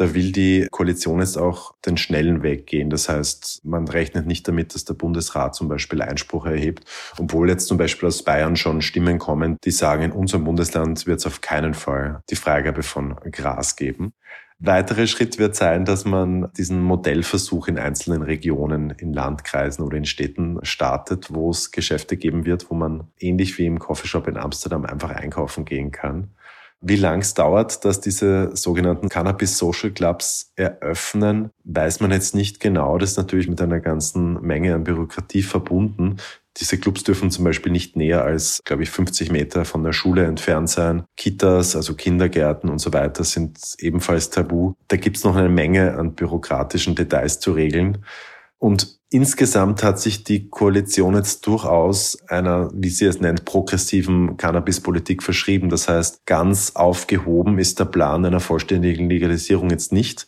Da 0.00 0.14
will 0.14 0.32
die 0.32 0.66
Koalition 0.70 1.20
jetzt 1.20 1.36
auch 1.36 1.74
den 1.84 1.98
schnellen 1.98 2.42
Weg 2.42 2.66
gehen. 2.66 2.88
Das 2.88 3.10
heißt, 3.10 3.66
man 3.66 3.86
rechnet 3.86 4.26
nicht 4.26 4.48
damit, 4.48 4.74
dass 4.74 4.86
der 4.86 4.94
Bundesrat 4.94 5.54
zum 5.54 5.68
Beispiel 5.68 6.00
Einspruch 6.00 6.46
erhebt, 6.46 6.84
obwohl 7.18 7.50
jetzt 7.50 7.68
zum 7.68 7.76
Beispiel 7.76 8.08
aus 8.08 8.22
Bayern 8.22 8.56
schon 8.56 8.80
Stimmen 8.80 9.18
kommen, 9.18 9.58
die 9.62 9.70
sagen, 9.70 10.04
in 10.04 10.12
unserem 10.12 10.44
Bundesland 10.44 11.06
wird 11.06 11.18
es 11.18 11.26
auf 11.26 11.42
keinen 11.42 11.74
Fall 11.74 12.22
die 12.30 12.36
Freigabe 12.36 12.82
von 12.82 13.14
Gras 13.30 13.76
geben. 13.76 14.14
Weiterer 14.58 15.06
Schritt 15.06 15.38
wird 15.38 15.54
sein, 15.54 15.84
dass 15.84 16.06
man 16.06 16.50
diesen 16.56 16.80
Modellversuch 16.80 17.68
in 17.68 17.78
einzelnen 17.78 18.22
Regionen, 18.22 18.94
in 18.96 19.12
Landkreisen 19.12 19.84
oder 19.84 19.98
in 19.98 20.06
Städten 20.06 20.60
startet, 20.62 21.34
wo 21.34 21.50
es 21.50 21.72
Geschäfte 21.72 22.16
geben 22.16 22.46
wird, 22.46 22.70
wo 22.70 22.74
man 22.74 23.08
ähnlich 23.18 23.58
wie 23.58 23.66
im 23.66 23.78
Coffeeshop 23.78 24.28
in 24.28 24.38
Amsterdam 24.38 24.86
einfach 24.86 25.10
einkaufen 25.10 25.66
gehen 25.66 25.90
kann. 25.90 26.30
Wie 26.82 26.96
lang 26.96 27.20
es 27.20 27.34
dauert, 27.34 27.84
dass 27.84 28.00
diese 28.00 28.56
sogenannten 28.56 29.10
Cannabis 29.10 29.58
Social 29.58 29.90
Clubs 29.90 30.52
eröffnen, 30.56 31.50
weiß 31.64 32.00
man 32.00 32.10
jetzt 32.10 32.34
nicht 32.34 32.58
genau. 32.58 32.96
Das 32.96 33.10
ist 33.10 33.16
natürlich 33.18 33.48
mit 33.48 33.60
einer 33.60 33.80
ganzen 33.80 34.40
Menge 34.40 34.74
an 34.74 34.84
Bürokratie 34.84 35.42
verbunden. 35.42 36.16
Diese 36.56 36.78
Clubs 36.78 37.04
dürfen 37.04 37.30
zum 37.30 37.44
Beispiel 37.44 37.70
nicht 37.70 37.96
näher 37.96 38.24
als, 38.24 38.60
glaube 38.64 38.82
ich, 38.82 38.90
50 38.90 39.30
Meter 39.30 39.66
von 39.66 39.84
der 39.84 39.92
Schule 39.92 40.24
entfernt 40.24 40.70
sein. 40.70 41.04
Kitas, 41.16 41.76
also 41.76 41.94
Kindergärten 41.94 42.70
und 42.70 42.78
so 42.78 42.92
weiter 42.94 43.24
sind 43.24 43.58
ebenfalls 43.78 44.30
tabu. 44.30 44.72
Da 44.88 44.96
gibt 44.96 45.18
es 45.18 45.24
noch 45.24 45.36
eine 45.36 45.50
Menge 45.50 45.98
an 45.98 46.14
bürokratischen 46.14 46.94
Details 46.94 47.40
zu 47.40 47.52
regeln. 47.52 48.04
Und 48.60 48.98
insgesamt 49.08 49.82
hat 49.82 49.98
sich 49.98 50.22
die 50.22 50.50
Koalition 50.50 51.14
jetzt 51.14 51.46
durchaus 51.46 52.18
einer, 52.28 52.70
wie 52.74 52.90
sie 52.90 53.06
es 53.06 53.18
nennt, 53.18 53.46
progressiven 53.46 54.36
Cannabispolitik 54.36 55.22
verschrieben. 55.22 55.70
Das 55.70 55.88
heißt, 55.88 56.26
ganz 56.26 56.72
aufgehoben 56.76 57.58
ist 57.58 57.80
der 57.80 57.86
Plan 57.86 58.24
einer 58.24 58.38
vollständigen 58.38 59.08
Legalisierung 59.08 59.70
jetzt 59.70 59.92
nicht 59.92 60.26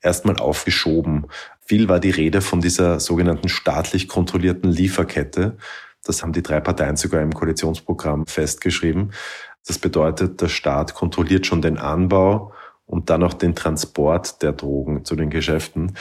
erstmal 0.00 0.36
aufgeschoben. 0.36 1.26
Viel 1.60 1.88
war 1.88 1.98
die 1.98 2.10
Rede 2.10 2.40
von 2.40 2.60
dieser 2.60 3.00
sogenannten 3.00 3.48
staatlich 3.48 4.06
kontrollierten 4.06 4.70
Lieferkette. 4.70 5.56
Das 6.04 6.22
haben 6.22 6.32
die 6.32 6.42
drei 6.42 6.60
Parteien 6.60 6.96
sogar 6.96 7.20
im 7.20 7.34
Koalitionsprogramm 7.34 8.26
festgeschrieben. 8.26 9.12
Das 9.66 9.78
bedeutet, 9.78 10.40
der 10.40 10.48
Staat 10.48 10.94
kontrolliert 10.94 11.46
schon 11.46 11.62
den 11.62 11.78
Anbau 11.78 12.52
und 12.86 13.10
dann 13.10 13.24
auch 13.24 13.34
den 13.34 13.56
Transport 13.56 14.40
der 14.42 14.52
Drogen 14.52 15.04
zu 15.04 15.16
den 15.16 15.30
Geschäften. 15.30 15.96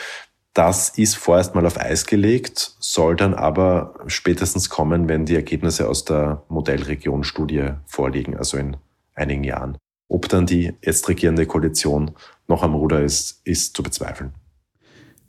Das 0.54 0.90
ist 0.90 1.16
vorerst 1.16 1.56
mal 1.56 1.66
auf 1.66 1.80
Eis 1.80 2.06
gelegt, 2.06 2.76
soll 2.80 3.16
dann 3.16 3.34
aber 3.34 3.94
spätestens 4.08 4.70
kommen, 4.70 5.08
wenn 5.08 5.26
die 5.26 5.36
Ergebnisse 5.36 5.88
aus 5.88 6.04
der 6.04 6.44
Modellregion-Studie 6.50 7.70
vorliegen, 7.86 8.36
also 8.36 8.58
in 8.58 8.76
einigen 9.16 9.46
Jahren. 9.46 9.78
Ob 10.10 10.28
dann 10.28 10.46
die 10.46 10.74
jetzt 10.82 11.08
regierende 11.08 11.46
Koalition 11.46 12.12
noch 12.50 12.64
am 12.64 12.76
Ruder 12.76 13.02
ist, 13.02 13.40
ist 13.46 13.78
zu 13.78 13.82
bezweifeln. 13.82 14.34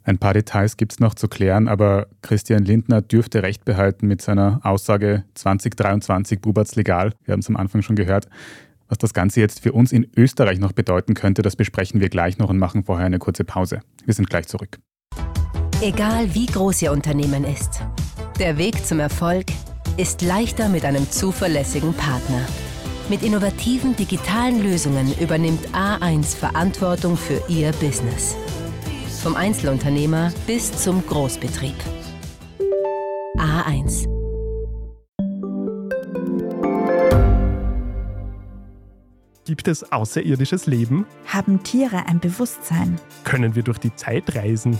Ein 0.03 0.17
paar 0.17 0.33
Details 0.33 0.75
gibt 0.75 0.91
es 0.91 0.99
noch 0.99 1.13
zu 1.13 1.29
klären, 1.29 1.69
aber 1.69 2.07
Christian 2.21 2.65
Lindner 2.65 3.01
dürfte 3.01 3.41
recht 3.43 3.63
behalten 3.63 4.07
mit 4.07 4.21
seiner 4.21 4.59
Aussage 4.63 5.23
2023 5.35 6.41
Buberts 6.41 6.75
legal. 6.75 7.13
Wir 7.23 7.31
haben 7.31 7.39
es 7.39 7.47
am 7.47 7.55
Anfang 7.55 7.81
schon 7.81 7.95
gehört. 7.95 8.27
Was 8.89 8.97
das 8.97 9.13
Ganze 9.13 9.39
jetzt 9.39 9.61
für 9.61 9.71
uns 9.71 9.93
in 9.93 10.05
Österreich 10.17 10.59
noch 10.59 10.73
bedeuten 10.73 11.13
könnte, 11.13 11.41
das 11.41 11.55
besprechen 11.55 12.01
wir 12.01 12.09
gleich 12.09 12.37
noch 12.37 12.49
und 12.49 12.57
machen 12.57 12.83
vorher 12.83 13.05
eine 13.05 13.19
kurze 13.19 13.45
Pause. 13.45 13.79
Wir 14.03 14.13
sind 14.13 14.29
gleich 14.29 14.47
zurück. 14.47 14.79
Egal 15.83 16.33
wie 16.33 16.45
groß 16.45 16.81
Ihr 16.83 16.93
Unternehmen 16.93 17.43
ist, 17.43 17.81
der 18.39 18.57
Weg 18.57 18.85
zum 18.85 19.01
Erfolg 19.01 19.47
ist 19.97 20.21
leichter 20.21 20.69
mit 20.69 20.85
einem 20.85 21.11
zuverlässigen 21.11 21.93
Partner. 21.93 22.39
Mit 23.09 23.21
innovativen 23.21 23.93
digitalen 23.93 24.63
Lösungen 24.63 25.13
übernimmt 25.19 25.67
A1 25.73 26.37
Verantwortung 26.37 27.17
für 27.17 27.43
Ihr 27.49 27.73
Business. 27.81 28.37
Vom 29.21 29.35
Einzelunternehmer 29.35 30.31
bis 30.47 30.71
zum 30.71 31.05
Großbetrieb. 31.05 31.75
A1. 33.37 34.07
Gibt 39.43 39.67
es 39.67 39.91
außerirdisches 39.91 40.65
Leben? 40.65 41.05
Haben 41.27 41.61
Tiere 41.61 42.07
ein 42.07 42.21
Bewusstsein? 42.21 42.97
Können 43.25 43.55
wir 43.55 43.63
durch 43.63 43.79
die 43.79 43.93
Zeit 43.93 44.33
reisen? 44.33 44.79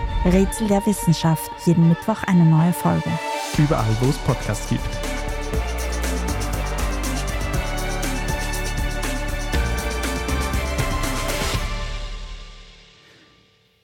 Rätsel 0.23 0.67
der 0.67 0.85
Wissenschaft. 0.85 1.51
Jeden 1.65 1.89
Mittwoch 1.89 2.21
eine 2.27 2.45
neue 2.45 2.73
Folge. 2.73 3.09
Überall, 3.57 3.89
wo 4.01 4.09
es 4.09 4.17
Podcasts 4.19 4.69
gibt. 4.69 4.83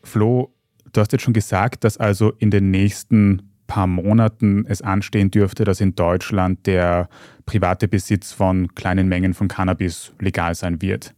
Flo, 0.04 0.54
du 0.94 1.02
hast 1.02 1.12
jetzt 1.12 1.24
schon 1.24 1.34
gesagt, 1.34 1.84
dass 1.84 1.98
also 1.98 2.32
in 2.38 2.52
den 2.52 2.70
nächsten 2.70 3.52
paar 3.66 3.88
Monaten 3.88 4.64
es 4.68 4.84
anstehen 4.84 5.32
dürfte, 5.32 5.64
dass 5.64 5.82
in 5.82 5.96
Deutschland 5.96 6.68
der 6.68 7.10
private 7.48 7.88
Besitz 7.88 8.32
von 8.32 8.74
kleinen 8.76 9.08
Mengen 9.08 9.34
von 9.34 9.48
Cannabis 9.48 10.14
legal 10.20 10.54
sein 10.54 10.84
wird. 10.84 11.16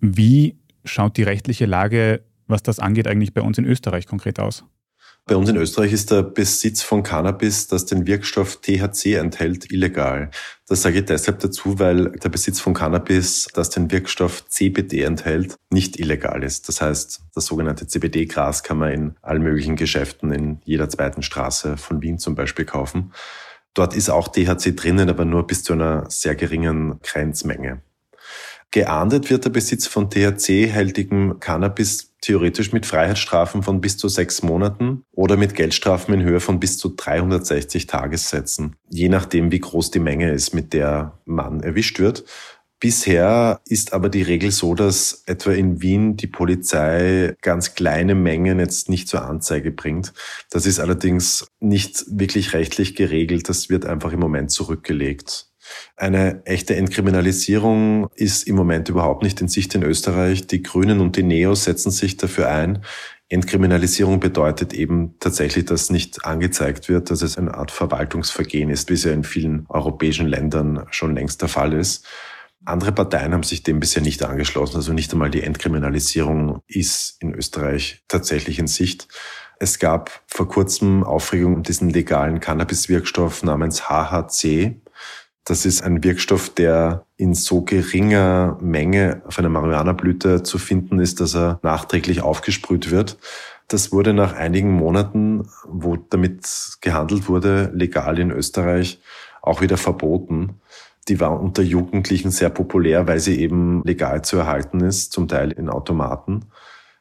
Wie 0.00 0.56
schaut 0.84 1.18
die 1.18 1.22
rechtliche 1.22 1.66
Lage 1.66 2.22
was 2.50 2.62
das 2.62 2.78
angeht, 2.78 3.06
eigentlich 3.06 3.34
bei 3.34 3.42
uns 3.42 3.58
in 3.58 3.64
Österreich 3.64 4.06
konkret 4.06 4.38
aus? 4.38 4.64
Bei 5.26 5.36
uns 5.36 5.48
in 5.48 5.56
Österreich 5.56 5.92
ist 5.92 6.10
der 6.10 6.22
Besitz 6.22 6.82
von 6.82 7.04
Cannabis, 7.04 7.68
das 7.68 7.86
den 7.86 8.06
Wirkstoff 8.06 8.60
THC 8.62 9.14
enthält, 9.14 9.70
illegal. 9.70 10.30
Das 10.66 10.82
sage 10.82 11.00
ich 11.00 11.04
deshalb 11.04 11.38
dazu, 11.38 11.78
weil 11.78 12.10
der 12.10 12.30
Besitz 12.30 12.58
von 12.58 12.74
Cannabis, 12.74 13.46
das 13.54 13.70
den 13.70 13.92
Wirkstoff 13.92 14.48
CBD 14.48 15.02
enthält, 15.02 15.54
nicht 15.70 16.00
illegal 16.00 16.42
ist. 16.42 16.68
Das 16.68 16.80
heißt, 16.80 17.20
das 17.32 17.46
sogenannte 17.46 17.86
CBD-Gras 17.86 18.64
kann 18.64 18.78
man 18.78 18.92
in 18.92 19.14
allen 19.22 19.42
möglichen 19.42 19.76
Geschäften 19.76 20.32
in 20.32 20.60
jeder 20.64 20.88
zweiten 20.88 21.22
Straße 21.22 21.76
von 21.76 22.02
Wien 22.02 22.18
zum 22.18 22.34
Beispiel 22.34 22.64
kaufen. 22.64 23.12
Dort 23.74 23.94
ist 23.94 24.10
auch 24.10 24.28
THC 24.28 24.74
drinnen, 24.74 25.08
aber 25.08 25.24
nur 25.24 25.46
bis 25.46 25.62
zu 25.62 25.74
einer 25.74 26.10
sehr 26.10 26.34
geringen 26.34 26.98
Grenzmenge. 27.02 27.82
Geahndet 28.72 29.30
wird 29.30 29.44
der 29.44 29.50
Besitz 29.50 29.88
von 29.88 30.10
THC-hältigem 30.10 31.40
Cannabis 31.40 32.14
theoretisch 32.20 32.72
mit 32.72 32.86
Freiheitsstrafen 32.86 33.64
von 33.64 33.80
bis 33.80 33.96
zu 33.96 34.08
sechs 34.08 34.42
Monaten 34.42 35.02
oder 35.10 35.36
mit 35.36 35.54
Geldstrafen 35.54 36.14
in 36.14 36.22
Höhe 36.22 36.38
von 36.38 36.60
bis 36.60 36.78
zu 36.78 36.90
360 36.90 37.88
Tagessätzen, 37.88 38.76
je 38.88 39.08
nachdem, 39.08 39.50
wie 39.50 39.58
groß 39.58 39.90
die 39.90 39.98
Menge 39.98 40.30
ist, 40.30 40.54
mit 40.54 40.72
der 40.72 41.18
man 41.24 41.60
erwischt 41.60 41.98
wird. 41.98 42.24
Bisher 42.78 43.60
ist 43.66 43.92
aber 43.92 44.08
die 44.08 44.22
Regel 44.22 44.52
so, 44.52 44.74
dass 44.74 45.24
etwa 45.26 45.50
in 45.50 45.82
Wien 45.82 46.16
die 46.16 46.28
Polizei 46.28 47.34
ganz 47.42 47.74
kleine 47.74 48.14
Mengen 48.14 48.58
jetzt 48.58 48.88
nicht 48.88 49.06
zur 49.06 49.22
Anzeige 49.22 49.70
bringt. 49.70 50.14
Das 50.48 50.64
ist 50.64 50.80
allerdings 50.80 51.46
nicht 51.60 52.04
wirklich 52.08 52.54
rechtlich 52.54 52.94
geregelt. 52.94 53.50
Das 53.50 53.68
wird 53.68 53.84
einfach 53.84 54.12
im 54.12 54.20
Moment 54.20 54.50
zurückgelegt. 54.50 55.49
Eine 55.96 56.44
echte 56.46 56.76
Entkriminalisierung 56.76 58.08
ist 58.14 58.46
im 58.46 58.56
Moment 58.56 58.88
überhaupt 58.88 59.22
nicht 59.22 59.40
in 59.40 59.48
Sicht 59.48 59.74
in 59.74 59.82
Österreich. 59.82 60.46
Die 60.46 60.62
Grünen 60.62 61.00
und 61.00 61.16
die 61.16 61.22
Neos 61.22 61.64
setzen 61.64 61.90
sich 61.90 62.16
dafür 62.16 62.48
ein. 62.48 62.82
Entkriminalisierung 63.28 64.18
bedeutet 64.18 64.72
eben 64.74 65.14
tatsächlich, 65.20 65.64
dass 65.64 65.90
nicht 65.90 66.24
angezeigt 66.24 66.88
wird, 66.88 67.10
dass 67.10 67.22
es 67.22 67.38
eine 67.38 67.54
Art 67.54 67.70
Verwaltungsvergehen 67.70 68.70
ist, 68.70 68.90
wie 68.90 68.94
es 68.94 69.04
ja 69.04 69.12
in 69.12 69.22
vielen 69.22 69.66
europäischen 69.68 70.26
Ländern 70.26 70.86
schon 70.90 71.14
längst 71.14 71.40
der 71.40 71.48
Fall 71.48 71.72
ist. 71.72 72.06
Andere 72.64 72.92
Parteien 72.92 73.32
haben 73.32 73.44
sich 73.44 73.62
dem 73.62 73.80
bisher 73.80 74.02
nicht 74.02 74.22
angeschlossen. 74.24 74.76
Also 74.76 74.92
nicht 74.92 75.12
einmal 75.12 75.30
die 75.30 75.42
Entkriminalisierung 75.42 76.60
ist 76.66 77.16
in 77.20 77.32
Österreich 77.32 78.02
tatsächlich 78.08 78.58
in 78.58 78.66
Sicht. 78.66 79.08
Es 79.60 79.78
gab 79.78 80.22
vor 80.26 80.48
kurzem 80.48 81.04
Aufregung 81.04 81.54
um 81.54 81.62
diesen 81.62 81.90
legalen 81.90 82.40
Cannabiswirkstoff 82.40 83.42
namens 83.42 83.88
HHC. 83.88 84.80
Das 85.50 85.66
ist 85.66 85.82
ein 85.82 86.04
Wirkstoff, 86.04 86.50
der 86.50 87.06
in 87.16 87.34
so 87.34 87.62
geringer 87.62 88.56
Menge 88.60 89.20
auf 89.26 89.36
einer 89.36 89.48
Marihuana-Blüte 89.48 90.44
zu 90.44 90.58
finden 90.58 91.00
ist, 91.00 91.18
dass 91.18 91.34
er 91.34 91.58
nachträglich 91.64 92.20
aufgesprüht 92.20 92.92
wird. 92.92 93.18
Das 93.66 93.90
wurde 93.90 94.14
nach 94.14 94.36
einigen 94.36 94.70
Monaten, 94.70 95.48
wo 95.66 95.96
damit 95.96 96.78
gehandelt 96.82 97.28
wurde, 97.28 97.72
legal 97.74 98.20
in 98.20 98.30
Österreich 98.30 99.00
auch 99.42 99.60
wieder 99.60 99.76
verboten. 99.76 100.60
Die 101.08 101.18
war 101.18 101.40
unter 101.40 101.62
Jugendlichen 101.62 102.30
sehr 102.30 102.50
populär, 102.50 103.08
weil 103.08 103.18
sie 103.18 103.40
eben 103.40 103.82
legal 103.82 104.22
zu 104.22 104.36
erhalten 104.36 104.78
ist, 104.78 105.12
zum 105.12 105.26
Teil 105.26 105.50
in 105.50 105.68
Automaten. 105.68 106.44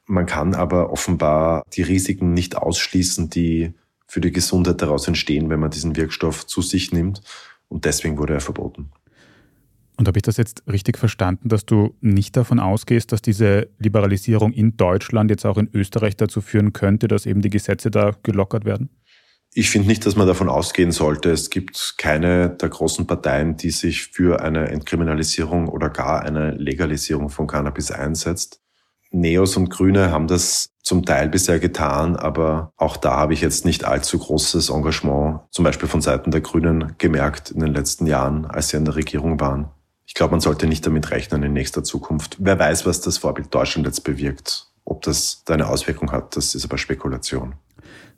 Man 0.07 0.25
kann 0.25 0.55
aber 0.55 0.91
offenbar 0.91 1.61
die 1.73 1.83
Risiken 1.83 2.33
nicht 2.33 2.57
ausschließen, 2.57 3.29
die 3.29 3.75
für 4.07 4.21
die 4.21 4.31
Gesundheit 4.31 4.81
daraus 4.81 5.07
entstehen, 5.07 5.51
wenn 5.51 5.59
man 5.59 5.69
diesen 5.69 5.95
Wirkstoff 5.95 6.47
zu 6.47 6.63
sich 6.63 6.91
nimmt. 6.91 7.21
Und 7.69 7.85
deswegen 7.85 8.17
wurde 8.17 8.33
er 8.33 8.41
verboten. 8.41 8.91
Und 9.97 10.07
habe 10.07 10.17
ich 10.17 10.23
das 10.23 10.37
jetzt 10.37 10.63
richtig 10.65 10.97
verstanden, 10.97 11.49
dass 11.49 11.65
du 11.65 11.93
nicht 11.99 12.37
davon 12.37 12.59
ausgehst, 12.59 13.11
dass 13.11 13.21
diese 13.21 13.67
Liberalisierung 13.79 14.53
in 14.53 14.77
Deutschland 14.77 15.29
jetzt 15.29 15.45
auch 15.45 15.57
in 15.57 15.69
Österreich 15.73 16.15
dazu 16.15 16.39
führen 16.39 16.71
könnte, 16.71 17.09
dass 17.09 17.25
eben 17.25 17.41
die 17.41 17.49
Gesetze 17.49 17.91
da 17.91 18.13
gelockert 18.23 18.63
werden? 18.63 18.89
Ich 19.53 19.69
finde 19.69 19.87
nicht, 19.87 20.05
dass 20.05 20.15
man 20.15 20.27
davon 20.27 20.47
ausgehen 20.47 20.91
sollte. 20.91 21.31
Es 21.31 21.49
gibt 21.49 21.95
keine 21.97 22.49
der 22.51 22.69
großen 22.69 23.07
Parteien, 23.07 23.57
die 23.57 23.71
sich 23.71 24.03
für 24.03 24.41
eine 24.41 24.69
Entkriminalisierung 24.69 25.67
oder 25.67 25.89
gar 25.89 26.21
eine 26.21 26.51
Legalisierung 26.51 27.29
von 27.29 27.47
Cannabis 27.47 27.91
einsetzt. 27.91 28.61
Neos 29.11 29.57
und 29.57 29.69
Grüne 29.69 30.11
haben 30.11 30.27
das 30.27 30.69
zum 30.83 31.05
Teil 31.05 31.29
bisher 31.29 31.59
getan, 31.59 32.15
aber 32.15 32.73
auch 32.77 32.97
da 32.97 33.17
habe 33.17 33.33
ich 33.33 33.41
jetzt 33.41 33.65
nicht 33.65 33.85
allzu 33.85 34.19
großes 34.19 34.69
Engagement, 34.69 35.41
zum 35.51 35.63
Beispiel 35.63 35.87
von 35.87 36.01
Seiten 36.01 36.31
der 36.31 36.41
Grünen, 36.41 36.95
gemerkt 36.97 37.51
in 37.51 37.59
den 37.59 37.73
letzten 37.73 38.05
Jahren, 38.07 38.45
als 38.45 38.69
sie 38.69 38.77
in 38.77 38.85
der 38.85 38.95
Regierung 38.95 39.39
waren 39.39 39.69
ich 40.09 40.15
glaube, 40.15 40.31
man 40.31 40.39
sollte 40.39 40.65
nicht 40.65 40.83
damit 40.87 41.11
rechnen 41.11 41.43
in 41.43 41.53
nächster 41.53 41.83
Zukunft. 41.83 42.37
Wer 42.39 42.57
weiß, 42.57 42.87
was 42.87 42.99
das 42.99 43.19
Vorbild 43.19 43.53
Deutschland 43.53 43.85
jetzt 43.85 44.03
bewirkt. 44.03 44.67
Ob 44.83 45.03
das 45.03 45.43
da 45.45 45.53
eine 45.53 45.67
Auswirkung 45.67 46.11
hat, 46.11 46.35
das 46.35 46.55
ist 46.55 46.65
aber 46.65 46.79
Spekulation. 46.79 47.53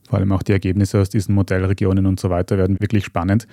Vor 0.08 0.18
allem 0.18 0.32
auch 0.32 0.42
die 0.42 0.54
Ergebnisse 0.54 1.02
aus 1.02 1.10
diesen 1.10 1.36
Modellregionen 1.36 2.06
und 2.06 2.18
so 2.18 2.30
weiter 2.30 2.58
werden 2.58 2.80
wirklich 2.80 3.04
spannend. 3.04 3.46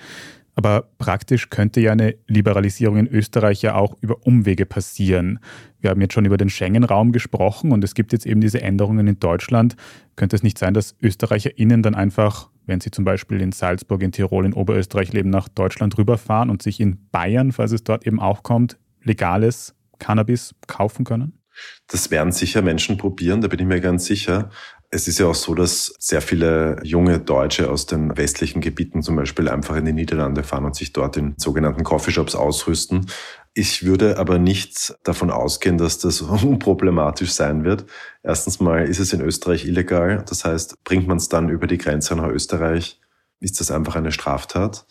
Aber 0.59 0.89
praktisch 0.97 1.49
könnte 1.49 1.79
ja 1.79 1.93
eine 1.93 2.15
Liberalisierung 2.27 2.97
in 2.97 3.07
Österreich 3.07 3.61
ja 3.61 3.75
auch 3.75 3.95
über 4.01 4.27
Umwege 4.27 4.65
passieren. 4.65 5.39
Wir 5.79 5.89
haben 5.89 6.01
jetzt 6.01 6.13
schon 6.13 6.25
über 6.25 6.35
den 6.35 6.49
Schengen-Raum 6.49 7.13
gesprochen 7.13 7.71
und 7.71 7.81
es 7.81 7.93
gibt 7.93 8.11
jetzt 8.11 8.25
eben 8.25 8.41
diese 8.41 8.61
Änderungen 8.61 9.07
in 9.07 9.21
Deutschland. 9.21 9.77
Könnte 10.17 10.35
es 10.35 10.43
nicht 10.43 10.57
sein, 10.57 10.73
dass 10.73 10.97
ÖsterreicherInnen 11.01 11.81
dann 11.81 11.95
einfach 11.95 12.49
wenn 12.65 12.81
Sie 12.81 12.91
zum 12.91 13.05
Beispiel 13.05 13.41
in 13.41 13.53
Salzburg, 13.53 14.03
in 14.03 14.11
Tirol, 14.11 14.45
in 14.45 14.53
Oberösterreich 14.53 15.13
leben, 15.13 15.29
nach 15.31 15.47
Deutschland 15.47 15.97
rüberfahren 15.97 16.49
und 16.51 16.61
sich 16.61 16.81
in 16.81 17.09
Bayern, 17.09 17.53
falls 17.53 17.71
es 17.71 17.83
dort 17.83 18.05
eben 18.05 18.19
auch 18.19 18.43
kommt, 18.43 18.77
legales 19.01 19.73
Cannabis 19.97 20.53
kaufen 20.67 21.03
können? 21.03 21.39
Das 21.87 22.11
werden 22.11 22.31
sicher 22.31 22.61
Menschen 22.61 22.97
probieren, 22.97 23.41
da 23.41 23.47
bin 23.47 23.59
ich 23.61 23.65
mir 23.65 23.81
ganz 23.81 24.05
sicher. 24.05 24.51
Es 24.91 25.07
ist 25.07 25.19
ja 25.19 25.27
auch 25.27 25.35
so, 25.35 25.53
dass 25.53 25.93
sehr 25.99 26.21
viele 26.21 26.79
junge 26.83 27.19
Deutsche 27.19 27.69
aus 27.69 27.85
den 27.85 28.17
westlichen 28.17 28.59
Gebieten 28.59 29.03
zum 29.03 29.15
Beispiel 29.15 29.47
einfach 29.47 29.75
in 29.75 29.85
die 29.85 29.93
Niederlande 29.93 30.43
fahren 30.43 30.65
und 30.65 30.75
sich 30.75 30.93
dort 30.93 31.15
in 31.15 31.35
sogenannten 31.37 31.83
Coffeeshops 31.83 32.33
ausrüsten. 32.33 33.05
Ich 33.53 33.85
würde 33.85 34.17
aber 34.17 34.39
nicht 34.39 34.95
davon 35.03 35.29
ausgehen, 35.29 35.77
dass 35.77 35.99
das 35.99 36.21
unproblematisch 36.21 37.31
sein 37.31 37.63
wird. 37.63 37.85
Erstens 38.23 38.59
mal 38.59 38.87
ist 38.87 38.99
es 38.99 39.13
in 39.13 39.21
Österreich 39.21 39.65
illegal. 39.65 40.23
Das 40.27 40.43
heißt, 40.43 40.83
bringt 40.83 41.07
man 41.07 41.17
es 41.17 41.29
dann 41.29 41.49
über 41.49 41.67
die 41.67 41.77
Grenze 41.77 42.15
nach 42.15 42.27
Österreich, 42.27 42.99
ist 43.39 43.59
das 43.59 43.69
einfach 43.69 43.95
eine 43.95 44.11
Straftat. 44.11 44.87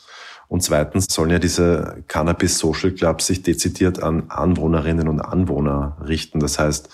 Und 0.49 0.63
zweitens 0.63 1.07
sollen 1.11 1.31
ja 1.31 1.39
diese 1.39 2.03
Cannabis 2.09 2.59
Social 2.59 2.93
Clubs 2.93 3.27
sich 3.27 3.43
dezidiert 3.43 4.03
an 4.03 4.31
Anwohnerinnen 4.31 5.09
und 5.09 5.21
Anwohner 5.21 5.99
richten. 6.07 6.41
Das 6.41 6.59
heißt, 6.59 6.89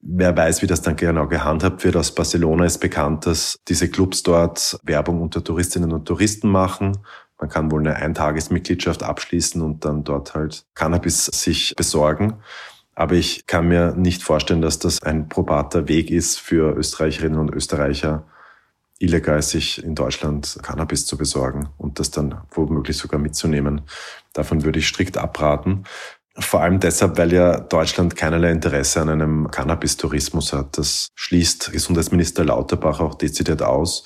Wer 0.00 0.36
weiß, 0.36 0.62
wie 0.62 0.66
das 0.66 0.82
dann 0.82 0.96
genau 0.96 1.26
gehandhabt 1.26 1.84
wird. 1.84 1.96
Aus 1.96 2.14
Barcelona 2.14 2.64
ist 2.64 2.78
bekannt, 2.78 3.26
dass 3.26 3.58
diese 3.66 3.88
Clubs 3.88 4.22
dort 4.22 4.78
Werbung 4.82 5.20
unter 5.20 5.42
Touristinnen 5.42 5.92
und 5.92 6.06
Touristen 6.06 6.48
machen. 6.48 6.98
Man 7.38 7.50
kann 7.50 7.70
wohl 7.70 7.80
eine 7.80 7.96
Eintagesmitgliedschaft 7.96 9.02
abschließen 9.02 9.60
und 9.60 9.84
dann 9.84 10.04
dort 10.04 10.34
halt 10.34 10.64
Cannabis 10.74 11.26
sich 11.26 11.74
besorgen. 11.76 12.38
Aber 12.94 13.14
ich 13.14 13.46
kann 13.46 13.68
mir 13.68 13.94
nicht 13.94 14.22
vorstellen, 14.22 14.62
dass 14.62 14.78
das 14.78 15.02
ein 15.02 15.28
probater 15.28 15.88
Weg 15.88 16.10
ist 16.10 16.38
für 16.38 16.74
Österreicherinnen 16.74 17.38
und 17.38 17.54
Österreicher, 17.54 18.26
illegal 18.98 19.42
sich 19.42 19.82
in 19.84 19.94
Deutschland 19.94 20.58
Cannabis 20.62 21.04
zu 21.04 21.18
besorgen 21.18 21.68
und 21.76 21.98
das 21.98 22.10
dann 22.10 22.40
womöglich 22.50 22.96
sogar 22.96 23.20
mitzunehmen. 23.20 23.82
Davon 24.32 24.64
würde 24.64 24.78
ich 24.78 24.88
strikt 24.88 25.18
abraten. 25.18 25.84
Vor 26.38 26.60
allem 26.60 26.80
deshalb, 26.80 27.16
weil 27.16 27.32
ja 27.32 27.60
Deutschland 27.60 28.14
keinerlei 28.14 28.50
Interesse 28.50 29.00
an 29.00 29.08
einem 29.08 29.50
Cannabis-Tourismus 29.50 30.52
hat. 30.52 30.76
Das 30.76 31.08
schließt 31.14 31.72
Gesundheitsminister 31.72 32.44
Lauterbach 32.44 33.00
auch 33.00 33.14
dezidiert 33.14 33.62
aus. 33.62 34.04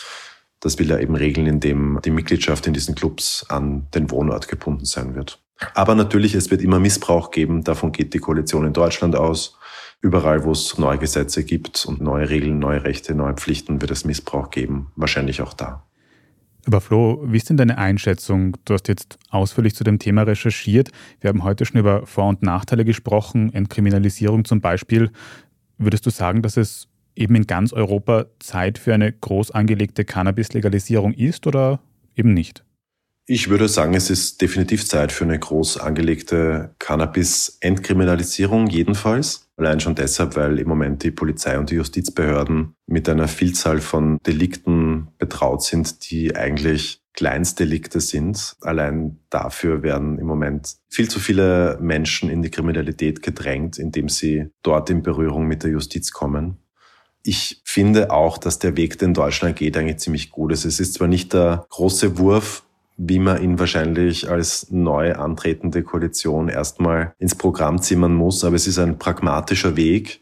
Das 0.61 0.79
will 0.79 0.91
er 0.91 1.01
eben 1.01 1.17
regeln, 1.17 1.47
indem 1.47 2.01
die 2.05 2.11
Mitgliedschaft 2.11 2.67
in 2.67 2.75
diesen 2.75 2.95
Clubs 2.95 3.47
an 3.49 3.89
den 3.95 4.11
Wohnort 4.11 4.47
gebunden 4.47 4.85
sein 4.85 5.15
wird. 5.15 5.43
Aber 5.75 5.95
natürlich, 5.95 6.35
es 6.35 6.51
wird 6.51 6.63
immer 6.63 6.79
Missbrauch 6.79 7.31
geben. 7.31 7.65
Davon 7.65 7.93
geht 7.93 8.15
die 8.15 8.19
Koalition 8.19 8.67
in 8.67 8.73
Deutschland 8.73 9.17
aus. 9.17 9.57
Überall, 10.01 10.45
wo 10.45 10.53
es 10.53 10.79
neue 10.79 10.99
Gesetze 10.99 11.45
gibt 11.45 11.85
und 11.85 12.01
neue 12.01 12.31
Regeln, 12.31 12.59
neue 12.59 12.85
Rechte, 12.85 13.15
neue 13.15 13.35
Pflichten, 13.35 13.81
wird 13.83 13.91
es 13.91 14.05
Missbrauch 14.05 14.51
geben. 14.51 14.93
Wahrscheinlich 14.97 15.43
auch 15.43 15.53
da. 15.53 15.83
Aber 16.67 16.81
Flo, 16.81 17.23
wie 17.27 17.37
ist 17.37 17.49
denn 17.49 17.57
deine 17.57 17.79
Einschätzung? 17.79 18.57
Du 18.65 18.75
hast 18.75 18.89
jetzt 18.89 19.19
ausführlich 19.31 19.75
zu 19.75 19.85
dem 19.85 19.99
Thema 19.99 20.23
recherchiert. 20.23 20.91
Wir 21.21 21.29
haben 21.29 21.43
heute 21.43 21.65
schon 21.65 21.81
über 21.81 22.07
Vor- 22.07 22.29
und 22.29 22.43
Nachteile 22.43 22.85
gesprochen, 22.85 23.53
Entkriminalisierung 23.53 24.45
zum 24.45 24.61
Beispiel. 24.61 25.11
Würdest 25.79 26.05
du 26.05 26.11
sagen, 26.11 26.43
dass 26.43 26.57
es 26.57 26.89
eben 27.17 27.35
in 27.35 27.47
ganz 27.47 27.73
Europa 27.73 28.27
Zeit 28.39 28.79
für 28.79 28.95
eine 28.95 29.13
groß 29.13 29.51
angelegte 29.53 30.05
Cannabis-Legalisierung 30.05 31.15
ist 31.15 31.47
oder 31.47 31.81
eben 32.17 32.35
nicht? 32.35 32.65
Ich 33.27 33.49
würde 33.49 33.69
sagen, 33.69 33.95
es 33.95 34.11
ist 34.11 34.43
definitiv 34.43 34.85
Zeit 34.85 35.13
für 35.13 35.25
eine 35.25 35.39
groß 35.39 35.77
angelegte 35.77 36.75
Cannabis-Entkriminalisierung, 36.79 38.67
jedenfalls. 38.67 39.50
Allein 39.61 39.79
schon 39.79 39.95
deshalb, 39.95 40.37
weil 40.37 40.59
im 40.59 40.69
Moment 40.69 41.03
die 41.03 41.11
Polizei 41.11 41.59
und 41.59 41.71
die 41.71 41.75
Justizbehörden 41.75 42.77
mit 42.87 43.11
einer 43.11 43.29
Vielzahl 43.29 43.83
von 43.83 44.19
Delikten 44.27 45.09
betraut 45.19 45.63
sind, 45.63 46.11
die 46.11 46.35
eigentlich 46.35 47.03
Kleinstdelikte 47.13 48.01
sind. 48.01 48.57
Allein 48.63 49.19
dafür 49.29 49.83
werden 49.83 50.19
im 50.19 50.27
Moment 50.27 50.77
viel 50.89 51.11
zu 51.11 51.21
viele 51.21 51.77
Menschen 51.79 52.31
in 52.31 52.41
die 52.41 52.49
Kriminalität 52.49 53.21
gedrängt, 53.21 53.79
indem 53.79 54.09
sie 54.09 54.49
dort 54.63 54.89
in 54.89 55.03
Berührung 55.03 55.47
mit 55.47 55.63
der 55.63 55.73
Justiz 55.73 56.11
kommen. 56.11 56.57
Ich 57.23 57.61
finde 57.63 58.13
auch, 58.13 58.39
dass 58.39 58.61
der 58.61 58.79
Weg, 58.79 58.99
den 58.99 59.13
Deutschland 59.13 59.57
geht, 59.57 59.77
eigentlich 59.77 59.99
ziemlich 59.99 60.31
gut 60.31 60.53
ist. 60.53 60.65
Es 60.65 60.81
ist 60.81 60.95
zwar 60.95 61.09
nicht 61.09 61.35
der 61.35 61.67
große 61.69 62.17
Wurf, 62.17 62.63
wie 63.03 63.19
man 63.19 63.43
ihn 63.43 63.59
wahrscheinlich 63.59 64.29
als 64.29 64.71
neu 64.71 65.15
antretende 65.15 65.83
Koalition 65.83 66.51
erstmal 66.51 67.15
ins 67.19 67.35
Programm 67.35 67.81
zimmern 67.81 68.15
muss. 68.15 68.45
Aber 68.45 68.57
es 68.57 68.67
ist 68.67 68.79
ein 68.79 68.99
pragmatischer 68.99 69.77
Weg. 69.77 70.21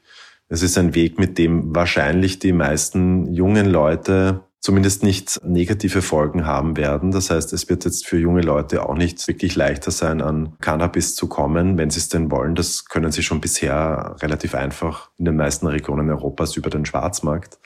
Es 0.48 0.62
ist 0.62 0.78
ein 0.78 0.94
Weg, 0.94 1.18
mit 1.18 1.38
dem 1.38 1.74
wahrscheinlich 1.74 2.38
die 2.38 2.52
meisten 2.52 3.32
jungen 3.34 3.66
Leute 3.66 4.42
zumindest 4.60 5.02
nicht 5.02 5.40
negative 5.44 6.02
Folgen 6.02 6.46
haben 6.46 6.76
werden. 6.76 7.10
Das 7.10 7.30
heißt, 7.30 7.52
es 7.52 7.68
wird 7.68 7.84
jetzt 7.84 8.06
für 8.06 8.18
junge 8.18 8.42
Leute 8.42 8.88
auch 8.88 8.94
nicht 8.94 9.26
wirklich 9.26 9.56
leichter 9.56 9.90
sein, 9.90 10.22
an 10.22 10.56
Cannabis 10.60 11.16
zu 11.16 11.28
kommen, 11.28 11.78
wenn 11.78 11.90
sie 11.90 11.98
es 11.98 12.08
denn 12.08 12.30
wollen. 12.30 12.54
Das 12.54 12.84
können 12.84 13.10
sie 13.10 13.22
schon 13.22 13.40
bisher 13.40 14.16
relativ 14.20 14.54
einfach 14.54 15.10
in 15.18 15.24
den 15.24 15.36
meisten 15.36 15.66
Regionen 15.66 16.10
Europas 16.10 16.56
über 16.56 16.70
den 16.70 16.84
Schwarzmarkt. 16.84 17.58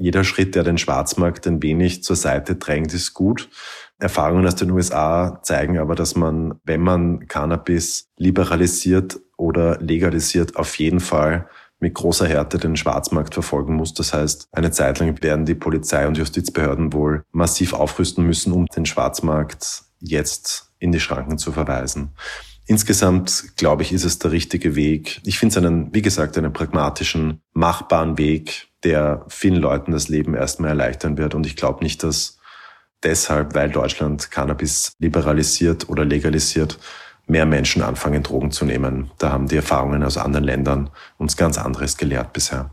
Jeder 0.00 0.24
Schritt, 0.24 0.54
der 0.54 0.64
den 0.64 0.78
Schwarzmarkt 0.78 1.46
ein 1.46 1.62
wenig 1.62 2.02
zur 2.02 2.16
Seite 2.16 2.56
drängt, 2.56 2.94
ist 2.94 3.12
gut. 3.12 3.50
Erfahrungen 4.00 4.46
aus 4.46 4.56
den 4.56 4.70
USA 4.70 5.40
zeigen 5.42 5.78
aber, 5.78 5.94
dass 5.94 6.16
man, 6.16 6.58
wenn 6.64 6.80
man 6.80 7.26
Cannabis 7.28 8.08
liberalisiert 8.16 9.20
oder 9.36 9.78
legalisiert, 9.78 10.56
auf 10.56 10.78
jeden 10.78 11.00
Fall 11.00 11.48
mit 11.78 11.94
großer 11.94 12.26
Härte 12.26 12.58
den 12.58 12.76
Schwarzmarkt 12.76 13.34
verfolgen 13.34 13.74
muss. 13.74 13.94
Das 13.94 14.12
heißt, 14.12 14.48
eine 14.52 14.70
Zeit 14.70 14.98
lang 14.98 15.22
werden 15.22 15.46
die 15.46 15.54
Polizei 15.54 16.06
und 16.06 16.18
Justizbehörden 16.18 16.92
wohl 16.92 17.24
massiv 17.32 17.72
aufrüsten 17.72 18.24
müssen, 18.26 18.52
um 18.52 18.66
den 18.66 18.86
Schwarzmarkt 18.86 19.84
jetzt 19.98 20.72
in 20.78 20.92
die 20.92 21.00
Schranken 21.00 21.38
zu 21.38 21.52
verweisen. 21.52 22.10
Insgesamt, 22.66 23.56
glaube 23.56 23.82
ich, 23.82 23.92
ist 23.92 24.04
es 24.04 24.18
der 24.18 24.30
richtige 24.30 24.76
Weg. 24.76 25.20
Ich 25.24 25.38
finde 25.38 25.52
es 25.52 25.64
einen, 25.64 25.92
wie 25.92 26.02
gesagt, 26.02 26.38
einen 26.38 26.52
pragmatischen, 26.52 27.40
machbaren 27.52 28.16
Weg, 28.16 28.68
der 28.84 29.24
vielen 29.28 29.56
Leuten 29.56 29.92
das 29.92 30.08
Leben 30.08 30.34
erstmal 30.34 30.70
erleichtern 30.70 31.18
wird. 31.18 31.34
Und 31.34 31.46
ich 31.46 31.56
glaube 31.56 31.82
nicht, 31.82 32.02
dass 32.02 32.39
deshalb, 33.02 33.54
weil 33.54 33.70
Deutschland 33.70 34.30
Cannabis 34.30 34.92
liberalisiert 34.98 35.88
oder 35.88 36.04
legalisiert, 36.04 36.78
mehr 37.26 37.46
Menschen 37.46 37.82
anfangen, 37.82 38.22
Drogen 38.22 38.50
zu 38.50 38.64
nehmen. 38.64 39.10
Da 39.18 39.30
haben 39.30 39.48
die 39.48 39.56
Erfahrungen 39.56 40.02
aus 40.02 40.16
anderen 40.16 40.44
Ländern 40.44 40.90
uns 41.18 41.36
ganz 41.36 41.58
anderes 41.58 41.96
gelehrt 41.96 42.32
bisher. 42.32 42.70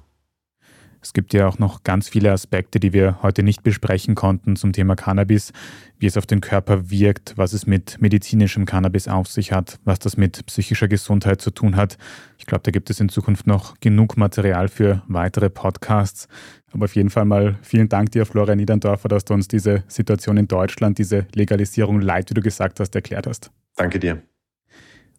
Es 1.07 1.13
gibt 1.13 1.33
ja 1.33 1.47
auch 1.47 1.57
noch 1.57 1.83
ganz 1.83 2.09
viele 2.09 2.33
Aspekte, 2.33 2.81
die 2.81 2.91
wir 2.91 3.21
heute 3.21 3.41
nicht 3.41 3.63
besprechen 3.63 4.13
konnten 4.13 4.57
zum 4.57 4.73
Thema 4.73 4.97
Cannabis, 4.97 5.53
wie 5.99 6.05
es 6.05 6.17
auf 6.17 6.25
den 6.25 6.41
Körper 6.41 6.89
wirkt, 6.89 7.37
was 7.37 7.53
es 7.53 7.65
mit 7.65 8.01
medizinischem 8.01 8.65
Cannabis 8.65 9.07
auf 9.07 9.29
sich 9.29 9.53
hat, 9.53 9.79
was 9.85 9.99
das 9.99 10.17
mit 10.17 10.45
psychischer 10.47 10.89
Gesundheit 10.89 11.39
zu 11.39 11.51
tun 11.51 11.77
hat. 11.77 11.97
Ich 12.37 12.45
glaube, 12.45 12.63
da 12.63 12.71
gibt 12.71 12.89
es 12.89 12.99
in 12.99 13.07
Zukunft 13.07 13.47
noch 13.47 13.79
genug 13.79 14.17
Material 14.17 14.67
für 14.67 15.01
weitere 15.07 15.49
Podcasts. 15.49 16.27
Aber 16.73 16.83
auf 16.83 16.95
jeden 16.97 17.09
Fall 17.09 17.23
mal 17.23 17.57
vielen 17.61 17.87
Dank 17.87 18.11
dir, 18.11 18.25
Florian 18.25 18.57
Niederndorfer, 18.57 19.07
dass 19.07 19.23
du 19.23 19.33
uns 19.33 19.47
diese 19.47 19.85
Situation 19.87 20.35
in 20.35 20.49
Deutschland, 20.49 20.97
diese 20.97 21.25
Legalisierung 21.33 22.01
leid, 22.01 22.31
wie 22.31 22.33
du 22.33 22.41
gesagt 22.41 22.81
hast, 22.81 22.93
erklärt 22.95 23.27
hast. 23.27 23.49
Danke 23.77 23.97
dir. 23.99 24.21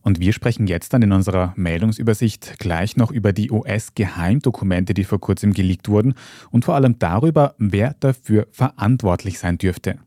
Und 0.02 0.20
wir 0.20 0.32
sprechen 0.32 0.66
jetzt 0.66 0.92
dann 0.92 1.02
in 1.02 1.12
unserer 1.12 1.52
Meldungsübersicht 1.56 2.58
gleich 2.58 2.96
noch 2.96 3.10
über 3.10 3.32
die 3.32 3.50
US-Geheimdokumente, 3.50 4.94
die 4.94 5.04
vor 5.04 5.20
kurzem 5.20 5.52
geleakt 5.52 5.88
wurden 5.88 6.14
und 6.50 6.64
vor 6.64 6.74
allem 6.74 6.98
darüber, 6.98 7.54
wer 7.58 7.94
dafür 8.00 8.46
verantwortlich 8.50 9.38
sein 9.38 9.58
dürfte. 9.58 9.98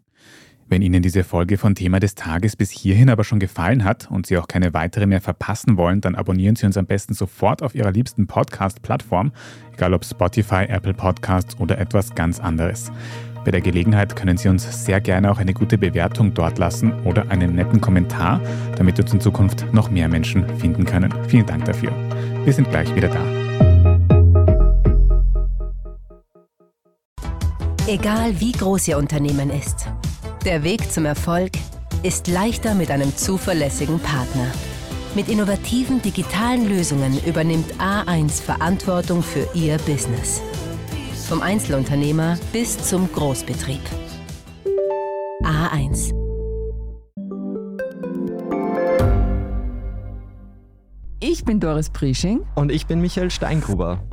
Wenn 0.71 0.82
Ihnen 0.82 1.01
diese 1.01 1.25
Folge 1.25 1.58
von 1.58 1.75
Thema 1.75 1.99
des 1.99 2.15
Tages 2.15 2.56
bis 2.56 2.71
hierhin 2.71 3.10
aber 3.10 3.25
schon 3.25 3.41
gefallen 3.41 3.84
hat 3.84 4.10
und 4.10 4.25
Sie 4.25 4.38
auch 4.38 4.47
keine 4.47 4.73
weitere 4.73 5.06
mehr 5.06 5.19
verpassen 5.19 5.75
wollen, 5.75 5.99
dann 5.99 6.15
abonnieren 6.15 6.56
Sie 6.56 6.65
uns 6.65 6.77
am 6.77 6.86
besten 6.86 7.13
sofort 7.13 7.62
auf 7.62 7.75
Ihrer 7.75 7.91
liebsten 7.91 8.25
Podcast-Plattform, 8.25 9.34
egal 9.73 9.93
ob 9.93 10.06
Spotify, 10.06 10.63
Apple 10.69 10.93
Podcasts 10.93 11.60
oder 11.60 11.77
etwas 11.77 12.15
ganz 12.15 12.39
anderes. 12.39 12.89
Bei 13.43 13.49
der 13.49 13.62
Gelegenheit 13.62 14.15
können 14.15 14.38
Sie 14.38 14.49
uns 14.49 14.86
sehr 14.86 15.01
gerne 15.01 15.32
auch 15.32 15.39
eine 15.39 15.54
gute 15.54 15.77
Bewertung 15.77 16.34
dort 16.34 16.60
lassen 16.60 16.93
oder 17.06 17.30
einen 17.30 17.56
netten 17.56 17.82
Kommentar, 17.82 18.39
damit 18.77 18.99
uns 18.99 19.13
in 19.13 19.19
Zukunft 19.19 19.65
noch 19.73 19.89
mehr 19.89 20.08
Menschen 20.08 20.45
finden 20.60 20.86
können. 20.86 21.12
Vielen 21.27 21.45
Dank 21.47 21.65
dafür. 21.65 21.91
Wir 22.43 22.54
sind 22.54 22.69
gleich 22.69 22.93
wieder 22.95 23.08
da. 23.08 23.41
Egal 27.88 28.39
wie 28.39 28.51
groß 28.51 28.88
Ihr 28.89 28.97
Unternehmen 28.97 29.49
ist. 29.49 29.88
Der 30.45 30.63
Weg 30.63 30.91
zum 30.91 31.06
Erfolg 31.06 31.51
ist 32.04 32.27
leichter 32.27 32.75
mit 32.75 32.91
einem 32.91 33.15
zuverlässigen 33.15 33.99
Partner. 33.99 34.47
Mit 35.15 35.30
innovativen 35.30 36.01
digitalen 36.01 36.69
Lösungen 36.69 37.19
übernimmt 37.25 37.73
A1 37.80 38.41
Verantwortung 38.41 39.21
für 39.23 39.47
Ihr 39.54 39.77
Business. 39.80 40.41
Vom 41.32 41.41
Einzelunternehmer 41.41 42.38
bis 42.52 42.78
zum 42.78 43.10
Großbetrieb. 43.10 43.80
A1 45.46 46.13
Ich 51.22 51.46
bin 51.46 51.62
Doris 51.62 51.89
Prisching. 51.89 52.41
Und 52.56 52.70
ich 52.70 52.86
bin 52.86 53.00
Michael 53.00 53.32
Steingruber. 53.32 54.04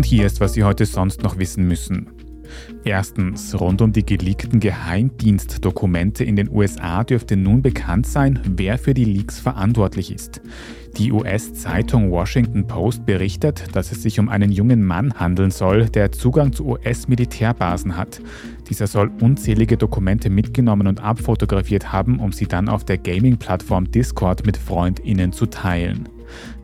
Und 0.00 0.06
hier 0.06 0.24
ist, 0.24 0.40
was 0.40 0.54
Sie 0.54 0.64
heute 0.64 0.86
sonst 0.86 1.22
noch 1.22 1.36
wissen 1.36 1.68
müssen. 1.68 2.06
Erstens, 2.84 3.60
rund 3.60 3.82
um 3.82 3.92
die 3.92 4.06
geleakten 4.06 4.58
Geheimdienstdokumente 4.58 6.24
in 6.24 6.36
den 6.36 6.48
USA 6.50 7.04
dürfte 7.04 7.36
nun 7.36 7.60
bekannt 7.60 8.06
sein, 8.06 8.40
wer 8.46 8.78
für 8.78 8.94
die 8.94 9.04
Leaks 9.04 9.38
verantwortlich 9.38 10.10
ist. 10.10 10.40
Die 10.96 11.12
US-Zeitung 11.12 12.10
Washington 12.10 12.66
Post 12.66 13.04
berichtet, 13.04 13.64
dass 13.74 13.92
es 13.92 14.02
sich 14.02 14.18
um 14.18 14.30
einen 14.30 14.50
jungen 14.52 14.82
Mann 14.82 15.20
handeln 15.20 15.50
soll, 15.50 15.90
der 15.90 16.12
Zugang 16.12 16.54
zu 16.54 16.64
US-Militärbasen 16.64 17.98
hat. 17.98 18.22
Dieser 18.70 18.86
soll 18.86 19.10
unzählige 19.20 19.76
Dokumente 19.76 20.30
mitgenommen 20.30 20.86
und 20.86 21.04
abfotografiert 21.04 21.92
haben, 21.92 22.20
um 22.20 22.32
sie 22.32 22.46
dann 22.46 22.70
auf 22.70 22.84
der 22.84 22.96
Gaming-Plattform 22.96 23.90
Discord 23.90 24.46
mit 24.46 24.56
FreundInnen 24.56 25.34
zu 25.34 25.44
teilen. 25.44 26.08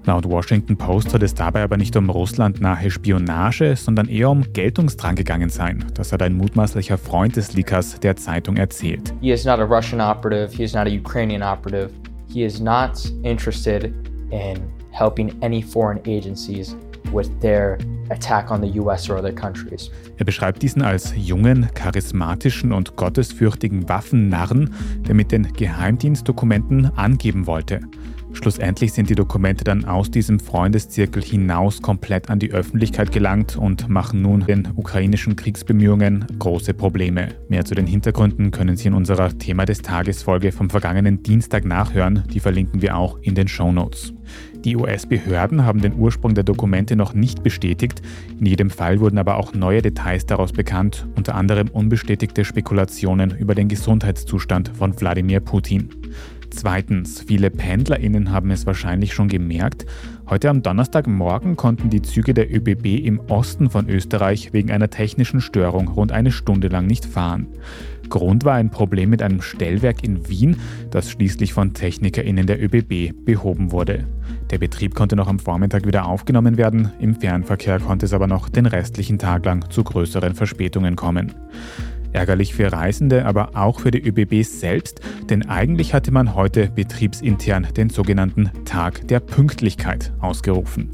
Laut 0.06 0.24
Washington 0.24 0.76
Post 0.76 1.10
soll 1.10 1.24
es 1.24 1.34
dabei 1.34 1.64
aber 1.64 1.76
nicht 1.76 1.96
um 1.96 2.08
russlandnahe 2.08 2.92
Spionage, 2.92 3.74
sondern 3.74 4.06
eher 4.06 4.30
um 4.30 4.52
Geltungsdrang 4.52 5.16
gegangen 5.16 5.48
sein. 5.48 5.84
Das 5.94 6.12
hat 6.12 6.22
ein 6.22 6.34
mutmaßlicher 6.34 6.96
Freund 6.96 7.34
des 7.34 7.54
Leakers 7.54 7.98
der 7.98 8.14
Zeitung 8.14 8.56
erzählt. 8.56 9.12
He 9.20 9.32
is 9.32 9.44
not 9.44 9.58
a 9.58 9.64
Russian 9.64 10.00
operative, 10.00 10.56
he 10.56 10.62
is 10.62 10.74
not 10.74 10.86
a 10.86 10.90
Ukrainian 10.90 11.42
operative. 11.42 11.90
He 12.32 12.44
is 12.44 12.60
not 12.60 12.92
interested 13.24 13.92
in 14.30 14.60
helping 14.92 15.32
any 15.42 15.60
foreign 15.60 15.98
agencies 16.06 16.76
with 17.12 17.28
their 17.40 17.76
attack 18.10 18.52
on 18.52 18.62
the 18.62 18.78
US 18.80 19.10
or 19.10 19.18
other 19.18 19.32
countries. 19.32 19.90
Er 20.18 20.24
beschreibt 20.24 20.62
diesen 20.62 20.82
als 20.82 21.14
jungen, 21.16 21.68
charismatischen 21.74 22.72
und 22.72 22.94
gottesfürchtigen 22.94 23.88
Waffennarren, 23.88 24.72
der 25.08 25.16
mit 25.16 25.32
den 25.32 25.52
Geheimdienstdokumenten 25.52 26.96
angeben 26.96 27.48
wollte. 27.48 27.80
Schlussendlich 28.36 28.92
sind 28.92 29.08
die 29.08 29.14
Dokumente 29.14 29.64
dann 29.64 29.86
aus 29.86 30.10
diesem 30.10 30.38
Freundeszirkel 30.38 31.22
hinaus 31.22 31.80
komplett 31.80 32.28
an 32.28 32.38
die 32.38 32.52
Öffentlichkeit 32.52 33.10
gelangt 33.10 33.56
und 33.56 33.88
machen 33.88 34.20
nun 34.20 34.44
den 34.46 34.68
ukrainischen 34.76 35.36
Kriegsbemühungen 35.36 36.26
große 36.38 36.74
Probleme. 36.74 37.30
Mehr 37.48 37.64
zu 37.64 37.74
den 37.74 37.86
Hintergründen 37.86 38.50
können 38.50 38.76
Sie 38.76 38.88
in 38.88 38.94
unserer 38.94 39.36
Thema 39.36 39.64
des 39.64 39.80
Tages 39.80 40.22
Folge 40.22 40.52
vom 40.52 40.68
vergangenen 40.68 41.22
Dienstag 41.22 41.64
nachhören. 41.64 42.24
Die 42.30 42.40
verlinken 42.40 42.82
wir 42.82 42.98
auch 42.98 43.18
in 43.22 43.34
den 43.34 43.48
Show 43.48 43.72
Notes. 43.72 44.12
Die 44.64 44.76
US-Behörden 44.76 45.64
haben 45.64 45.80
den 45.80 45.94
Ursprung 45.94 46.34
der 46.34 46.44
Dokumente 46.44 46.94
noch 46.94 47.14
nicht 47.14 47.42
bestätigt. 47.42 48.02
In 48.38 48.46
jedem 48.46 48.68
Fall 48.68 49.00
wurden 49.00 49.18
aber 49.18 49.36
auch 49.36 49.54
neue 49.54 49.80
Details 49.80 50.26
daraus 50.26 50.52
bekannt, 50.52 51.06
unter 51.16 51.36
anderem 51.36 51.68
unbestätigte 51.68 52.44
Spekulationen 52.44 53.30
über 53.30 53.54
den 53.54 53.68
Gesundheitszustand 53.68 54.72
von 54.76 54.98
Wladimir 55.00 55.40
Putin. 55.40 55.88
Zweitens, 56.50 57.22
viele 57.26 57.50
PendlerInnen 57.50 58.30
haben 58.30 58.50
es 58.50 58.66
wahrscheinlich 58.66 59.12
schon 59.12 59.28
gemerkt. 59.28 59.86
Heute 60.28 60.50
am 60.50 60.62
Donnerstagmorgen 60.62 61.56
konnten 61.56 61.90
die 61.90 62.02
Züge 62.02 62.34
der 62.34 62.52
ÖBB 62.54 63.04
im 63.04 63.20
Osten 63.28 63.70
von 63.70 63.88
Österreich 63.88 64.52
wegen 64.52 64.70
einer 64.70 64.90
technischen 64.90 65.40
Störung 65.40 65.88
rund 65.88 66.12
eine 66.12 66.32
Stunde 66.32 66.68
lang 66.68 66.86
nicht 66.86 67.04
fahren. 67.04 67.46
Grund 68.08 68.44
war 68.44 68.54
ein 68.54 68.70
Problem 68.70 69.10
mit 69.10 69.22
einem 69.22 69.42
Stellwerk 69.42 70.04
in 70.04 70.28
Wien, 70.28 70.56
das 70.90 71.10
schließlich 71.10 71.52
von 71.52 71.74
TechnikerInnen 71.74 72.46
der 72.46 72.62
ÖBB 72.62 73.24
behoben 73.24 73.72
wurde. 73.72 74.06
Der 74.50 74.58
Betrieb 74.58 74.94
konnte 74.94 75.16
noch 75.16 75.28
am 75.28 75.38
Vormittag 75.38 75.86
wieder 75.86 76.06
aufgenommen 76.06 76.56
werden, 76.56 76.92
im 77.00 77.14
Fernverkehr 77.14 77.80
konnte 77.80 78.06
es 78.06 78.12
aber 78.12 78.26
noch 78.26 78.48
den 78.48 78.66
restlichen 78.66 79.18
Tag 79.18 79.44
lang 79.44 79.70
zu 79.70 79.82
größeren 79.82 80.34
Verspätungen 80.34 80.94
kommen. 80.96 81.34
Ärgerlich 82.16 82.54
für 82.54 82.72
Reisende, 82.72 83.26
aber 83.26 83.50
auch 83.56 83.80
für 83.80 83.90
die 83.90 84.00
ÖBB 84.00 84.42
selbst, 84.42 85.02
denn 85.28 85.50
eigentlich 85.50 85.92
hatte 85.92 86.12
man 86.12 86.34
heute 86.34 86.70
betriebsintern 86.70 87.66
den 87.76 87.90
sogenannten 87.90 88.50
Tag 88.64 89.06
der 89.08 89.20
Pünktlichkeit 89.20 90.14
ausgerufen. 90.18 90.88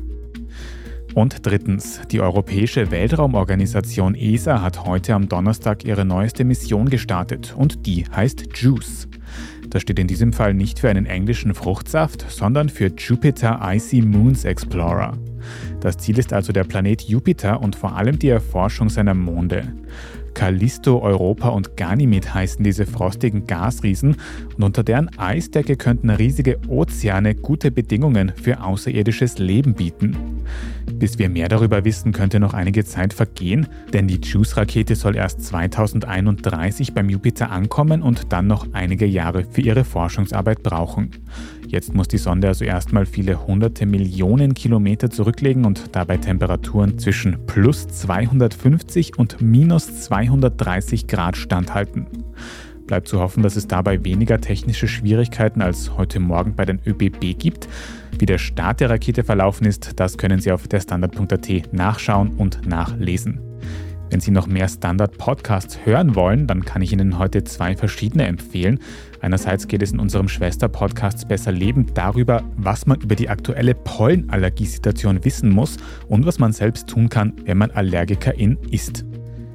Und 1.14 1.46
drittens, 1.46 2.00
die 2.10 2.20
Europäische 2.20 2.90
Weltraumorganisation 2.90 4.16
ESA 4.16 4.62
hat 4.62 4.84
heute 4.84 5.14
am 5.14 5.28
Donnerstag 5.28 5.84
ihre 5.84 6.04
neueste 6.04 6.42
Mission 6.42 6.90
gestartet 6.90 7.54
und 7.56 7.86
die 7.86 8.04
heißt 8.04 8.48
JUICE. 8.56 9.06
Das 9.70 9.82
steht 9.82 10.00
in 10.00 10.08
diesem 10.08 10.32
Fall 10.32 10.54
nicht 10.54 10.80
für 10.80 10.90
einen 10.90 11.06
englischen 11.06 11.54
Fruchtsaft, 11.54 12.26
sondern 12.30 12.68
für 12.68 12.88
Jupiter 12.98 13.60
Icy 13.62 14.02
Moons 14.02 14.44
Explorer. 14.44 15.16
Das 15.78 15.98
Ziel 15.98 16.18
ist 16.18 16.32
also 16.32 16.52
der 16.52 16.64
Planet 16.64 17.02
Jupiter 17.02 17.60
und 17.60 17.76
vor 17.76 17.96
allem 17.96 18.18
die 18.18 18.28
Erforschung 18.28 18.88
seiner 18.88 19.14
Monde. 19.14 19.72
Callisto, 20.34 21.00
Europa 21.00 21.48
und 21.48 21.76
Ganymed 21.76 22.34
heißen 22.34 22.64
diese 22.64 22.86
frostigen 22.86 23.46
Gasriesen 23.46 24.16
und 24.56 24.62
unter 24.62 24.82
deren 24.82 25.10
Eisdecke 25.18 25.76
könnten 25.76 26.10
riesige 26.10 26.58
Ozeane 26.68 27.34
gute 27.34 27.70
Bedingungen 27.70 28.32
für 28.34 28.62
außerirdisches 28.62 29.38
Leben 29.38 29.74
bieten. 29.74 30.16
Bis 30.94 31.18
wir 31.18 31.28
mehr 31.28 31.48
darüber 31.48 31.84
wissen, 31.84 32.12
könnte 32.12 32.40
noch 32.40 32.54
einige 32.54 32.84
Zeit 32.84 33.12
vergehen, 33.12 33.66
denn 33.92 34.08
die 34.08 34.20
JUICE-Rakete 34.20 34.94
soll 34.94 35.16
erst 35.16 35.42
2031 35.42 36.94
beim 36.94 37.08
Jupiter 37.08 37.50
ankommen 37.50 38.02
und 38.02 38.32
dann 38.32 38.46
noch 38.46 38.66
einige 38.72 39.06
Jahre 39.06 39.44
für 39.44 39.60
ihre 39.60 39.84
Forschungsarbeit 39.84 40.62
brauchen. 40.62 41.10
Jetzt 41.72 41.94
muss 41.94 42.06
die 42.06 42.18
Sonde 42.18 42.48
also 42.48 42.66
erstmal 42.66 43.06
viele 43.06 43.46
hunderte 43.46 43.86
Millionen 43.86 44.52
Kilometer 44.52 45.08
zurücklegen 45.08 45.64
und 45.64 45.96
dabei 45.96 46.18
Temperaturen 46.18 46.98
zwischen 46.98 47.46
plus 47.46 47.88
250 47.88 49.18
und 49.18 49.40
minus 49.40 50.00
230 50.26 51.06
Grad 51.06 51.36
standhalten. 51.36 52.06
Bleibt 52.86 53.08
zu 53.08 53.20
hoffen, 53.20 53.42
dass 53.42 53.56
es 53.56 53.68
dabei 53.68 54.04
weniger 54.04 54.40
technische 54.40 54.88
Schwierigkeiten 54.88 55.62
als 55.62 55.96
heute 55.96 56.20
Morgen 56.20 56.54
bei 56.54 56.64
den 56.64 56.80
ÖBB 56.86 57.38
gibt. 57.38 57.68
Wie 58.18 58.26
der 58.26 58.38
Start 58.38 58.80
der 58.80 58.90
Rakete 58.90 59.24
verlaufen 59.24 59.66
ist, 59.66 59.98
das 59.98 60.18
können 60.18 60.40
Sie 60.40 60.52
auf 60.52 60.68
der 60.68 60.80
Standard.at 60.80 61.72
nachschauen 61.72 62.32
und 62.36 62.66
nachlesen. 62.66 63.40
Wenn 64.10 64.20
Sie 64.20 64.30
noch 64.30 64.46
mehr 64.46 64.68
Standard-Podcasts 64.68 65.86
hören 65.86 66.14
wollen, 66.14 66.46
dann 66.46 66.66
kann 66.66 66.82
ich 66.82 66.92
Ihnen 66.92 67.18
heute 67.18 67.44
zwei 67.44 67.74
verschiedene 67.74 68.26
empfehlen. 68.26 68.78
Einerseits 69.22 69.68
geht 69.68 69.80
es 69.80 69.92
in 69.92 70.00
unserem 70.00 70.28
Schwester-Podcast 70.28 71.28
Besser 71.28 71.50
Leben 71.50 71.86
darüber, 71.94 72.42
was 72.56 72.84
man 72.84 73.00
über 73.00 73.14
die 73.14 73.30
aktuelle 73.30 73.74
Pollenallergiesituation 73.74 75.24
wissen 75.24 75.48
muss 75.48 75.78
und 76.08 76.26
was 76.26 76.38
man 76.38 76.52
selbst 76.52 76.88
tun 76.88 77.08
kann, 77.08 77.32
wenn 77.46 77.56
man 77.56 77.70
Allergikerin 77.70 78.58
ist. 78.70 79.06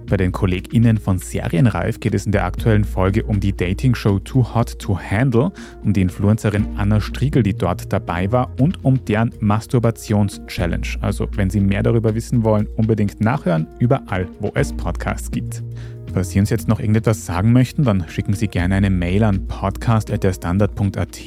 Bei 0.10 0.16
den 0.16 0.32
KollegInnen 0.32 0.98
von 0.98 1.18
Serienreif 1.18 2.00
geht 2.00 2.14
es 2.14 2.26
in 2.26 2.32
der 2.32 2.46
aktuellen 2.46 2.86
Folge 2.86 3.24
um 3.24 3.42
die 3.42 3.56
Dating-Show 3.56 4.20
Too 4.20 4.56
Hot 4.56 4.80
to 4.80 4.98
Handle, 4.98 5.52
um 5.84 5.92
die 5.92 6.02
Influencerin 6.02 6.66
Anna 6.78 7.02
Striegel, 7.02 7.44
die 7.44 7.54
dort 7.54 7.92
dabei 7.92 8.32
war, 8.32 8.50
und 8.58 8.86
um 8.86 9.04
deren 9.04 9.34
Masturbations-Challenge. 9.42 10.88
Also, 11.02 11.28
wenn 11.36 11.50
Sie 11.50 11.60
mehr 11.60 11.84
darüber 11.84 12.16
wissen 12.16 12.46
wollen, 12.46 12.68
unbedingt 12.78 13.20
nachhören, 13.20 13.68
überall, 13.80 14.28
wo 14.40 14.52
es 14.56 14.72
Podcasts 14.72 15.30
gibt. 15.30 15.62
Falls 16.14 16.30
Sie 16.30 16.40
uns 16.40 16.50
jetzt 16.50 16.70
noch 16.70 16.80
irgendetwas 16.80 17.26
sagen 17.26 17.52
möchten, 17.52 17.84
dann 17.84 18.08
schicken 18.08 18.34
Sie 18.34 18.48
gerne 18.48 18.76
eine 18.76 18.90
Mail 18.90 19.24
an 19.24 19.46
podcast.derstandard.at. 19.48 21.20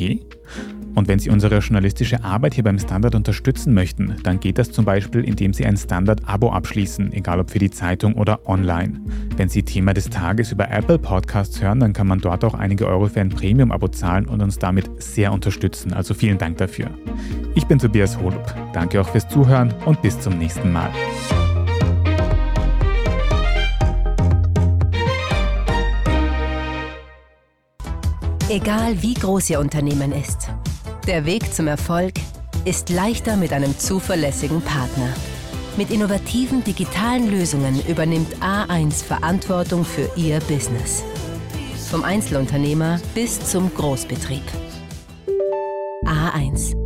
Und 0.94 1.09
wenn 1.09 1.18
Sie 1.18 1.31
unsere 1.31 1.59
journalistische 1.59 2.24
Arbeit 2.24 2.55
hier 2.55 2.64
beim 2.64 2.79
Standard 2.79 3.14
unterstützen 3.14 3.74
möchten, 3.74 4.16
dann 4.22 4.40
geht 4.40 4.59
das 4.59 4.72
zum 4.72 4.85
Beispiel, 4.85 5.24
indem 5.24 5.53
Sie 5.53 5.64
ein 5.64 5.76
Standard-Abo 5.76 6.50
abschließen, 6.50 7.12
egal 7.12 7.40
ob 7.40 7.50
für 7.50 7.59
die 7.59 7.70
Zeitung 7.70 8.14
oder 8.14 8.48
online. 8.48 9.00
Wenn 9.37 9.48
Sie 9.48 9.62
Thema 9.62 9.94
des 9.94 10.11
Tages 10.11 10.53
über 10.53 10.70
Apple 10.70 10.98
Podcasts 10.98 11.61
hören, 11.62 11.81
dann 11.81 11.92
kann 11.92 12.07
man 12.07 12.20
dort 12.20 12.44
auch 12.44 12.55
einige 12.55 12.87
Euro 12.87 13.07
für 13.07 13.20
ein 13.20 13.31
Premium-Abo 13.31 13.88
zahlen 13.88 14.26
und 14.26 14.42
uns 14.42 14.59
damit 14.59 14.90
sehr 15.03 15.33
unterstützen. 15.33 15.92
Also 15.92 16.14
vielen 16.14 16.38
Dank 16.38 16.59
dafür. 16.59 16.90
Ich 17.55 17.66
bin 17.66 17.79
Tobias 17.79 18.18
Holub. 18.18 18.55
Danke 18.72 19.00
auch 19.00 19.09
fürs 19.09 19.29
Zuhören 19.29 19.72
und 19.85 20.03
bis 20.03 20.18
zum 20.18 20.38
nächsten 20.38 20.72
Mal. 20.72 20.90
Egal 28.53 29.00
wie 29.00 29.14
groß 29.14 29.50
Ihr 29.50 29.61
Unternehmen 29.61 30.11
ist, 30.11 30.50
der 31.07 31.25
Weg 31.25 31.53
zum 31.53 31.67
Erfolg 31.67 32.15
ist 32.65 32.91
leichter 32.91 33.37
mit 33.37 33.53
einem 33.53 33.79
zuverlässigen 33.79 34.61
Partner. 34.61 35.09
Mit 35.77 35.91
innovativen 35.91 36.63
digitalen 36.65 37.31
Lösungen 37.31 37.81
übernimmt 37.87 38.37
A1 38.41 39.05
Verantwortung 39.05 39.85
für 39.85 40.11
Ihr 40.17 40.41
Business. 40.41 41.03
Vom 41.91 42.05
Einzelunternehmer 42.05 43.01
bis 43.15 43.41
zum 43.41 43.73
Großbetrieb. 43.75 44.43
A1. 46.05 46.77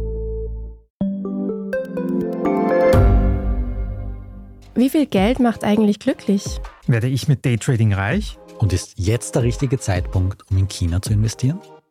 Wie 4.74 4.90
viel 4.90 5.07
Geld 5.07 5.40
macht 5.40 5.64
eigentlich 5.64 5.98
glücklich? 5.98 6.61
Werde 6.87 7.09
ich 7.09 7.29
mit 7.29 7.44
Daytrading 7.44 7.92
reich? 7.92 8.38
Und 8.59 8.72
ist 8.72 8.94
jetzt 8.96 9.35
der 9.35 9.42
richtige 9.42 9.79
Zeitpunkt, 9.79 10.42
um 10.50 10.59
in 10.59 10.68
China 10.68 11.03
zu 11.03 11.12
investieren? 11.12 11.61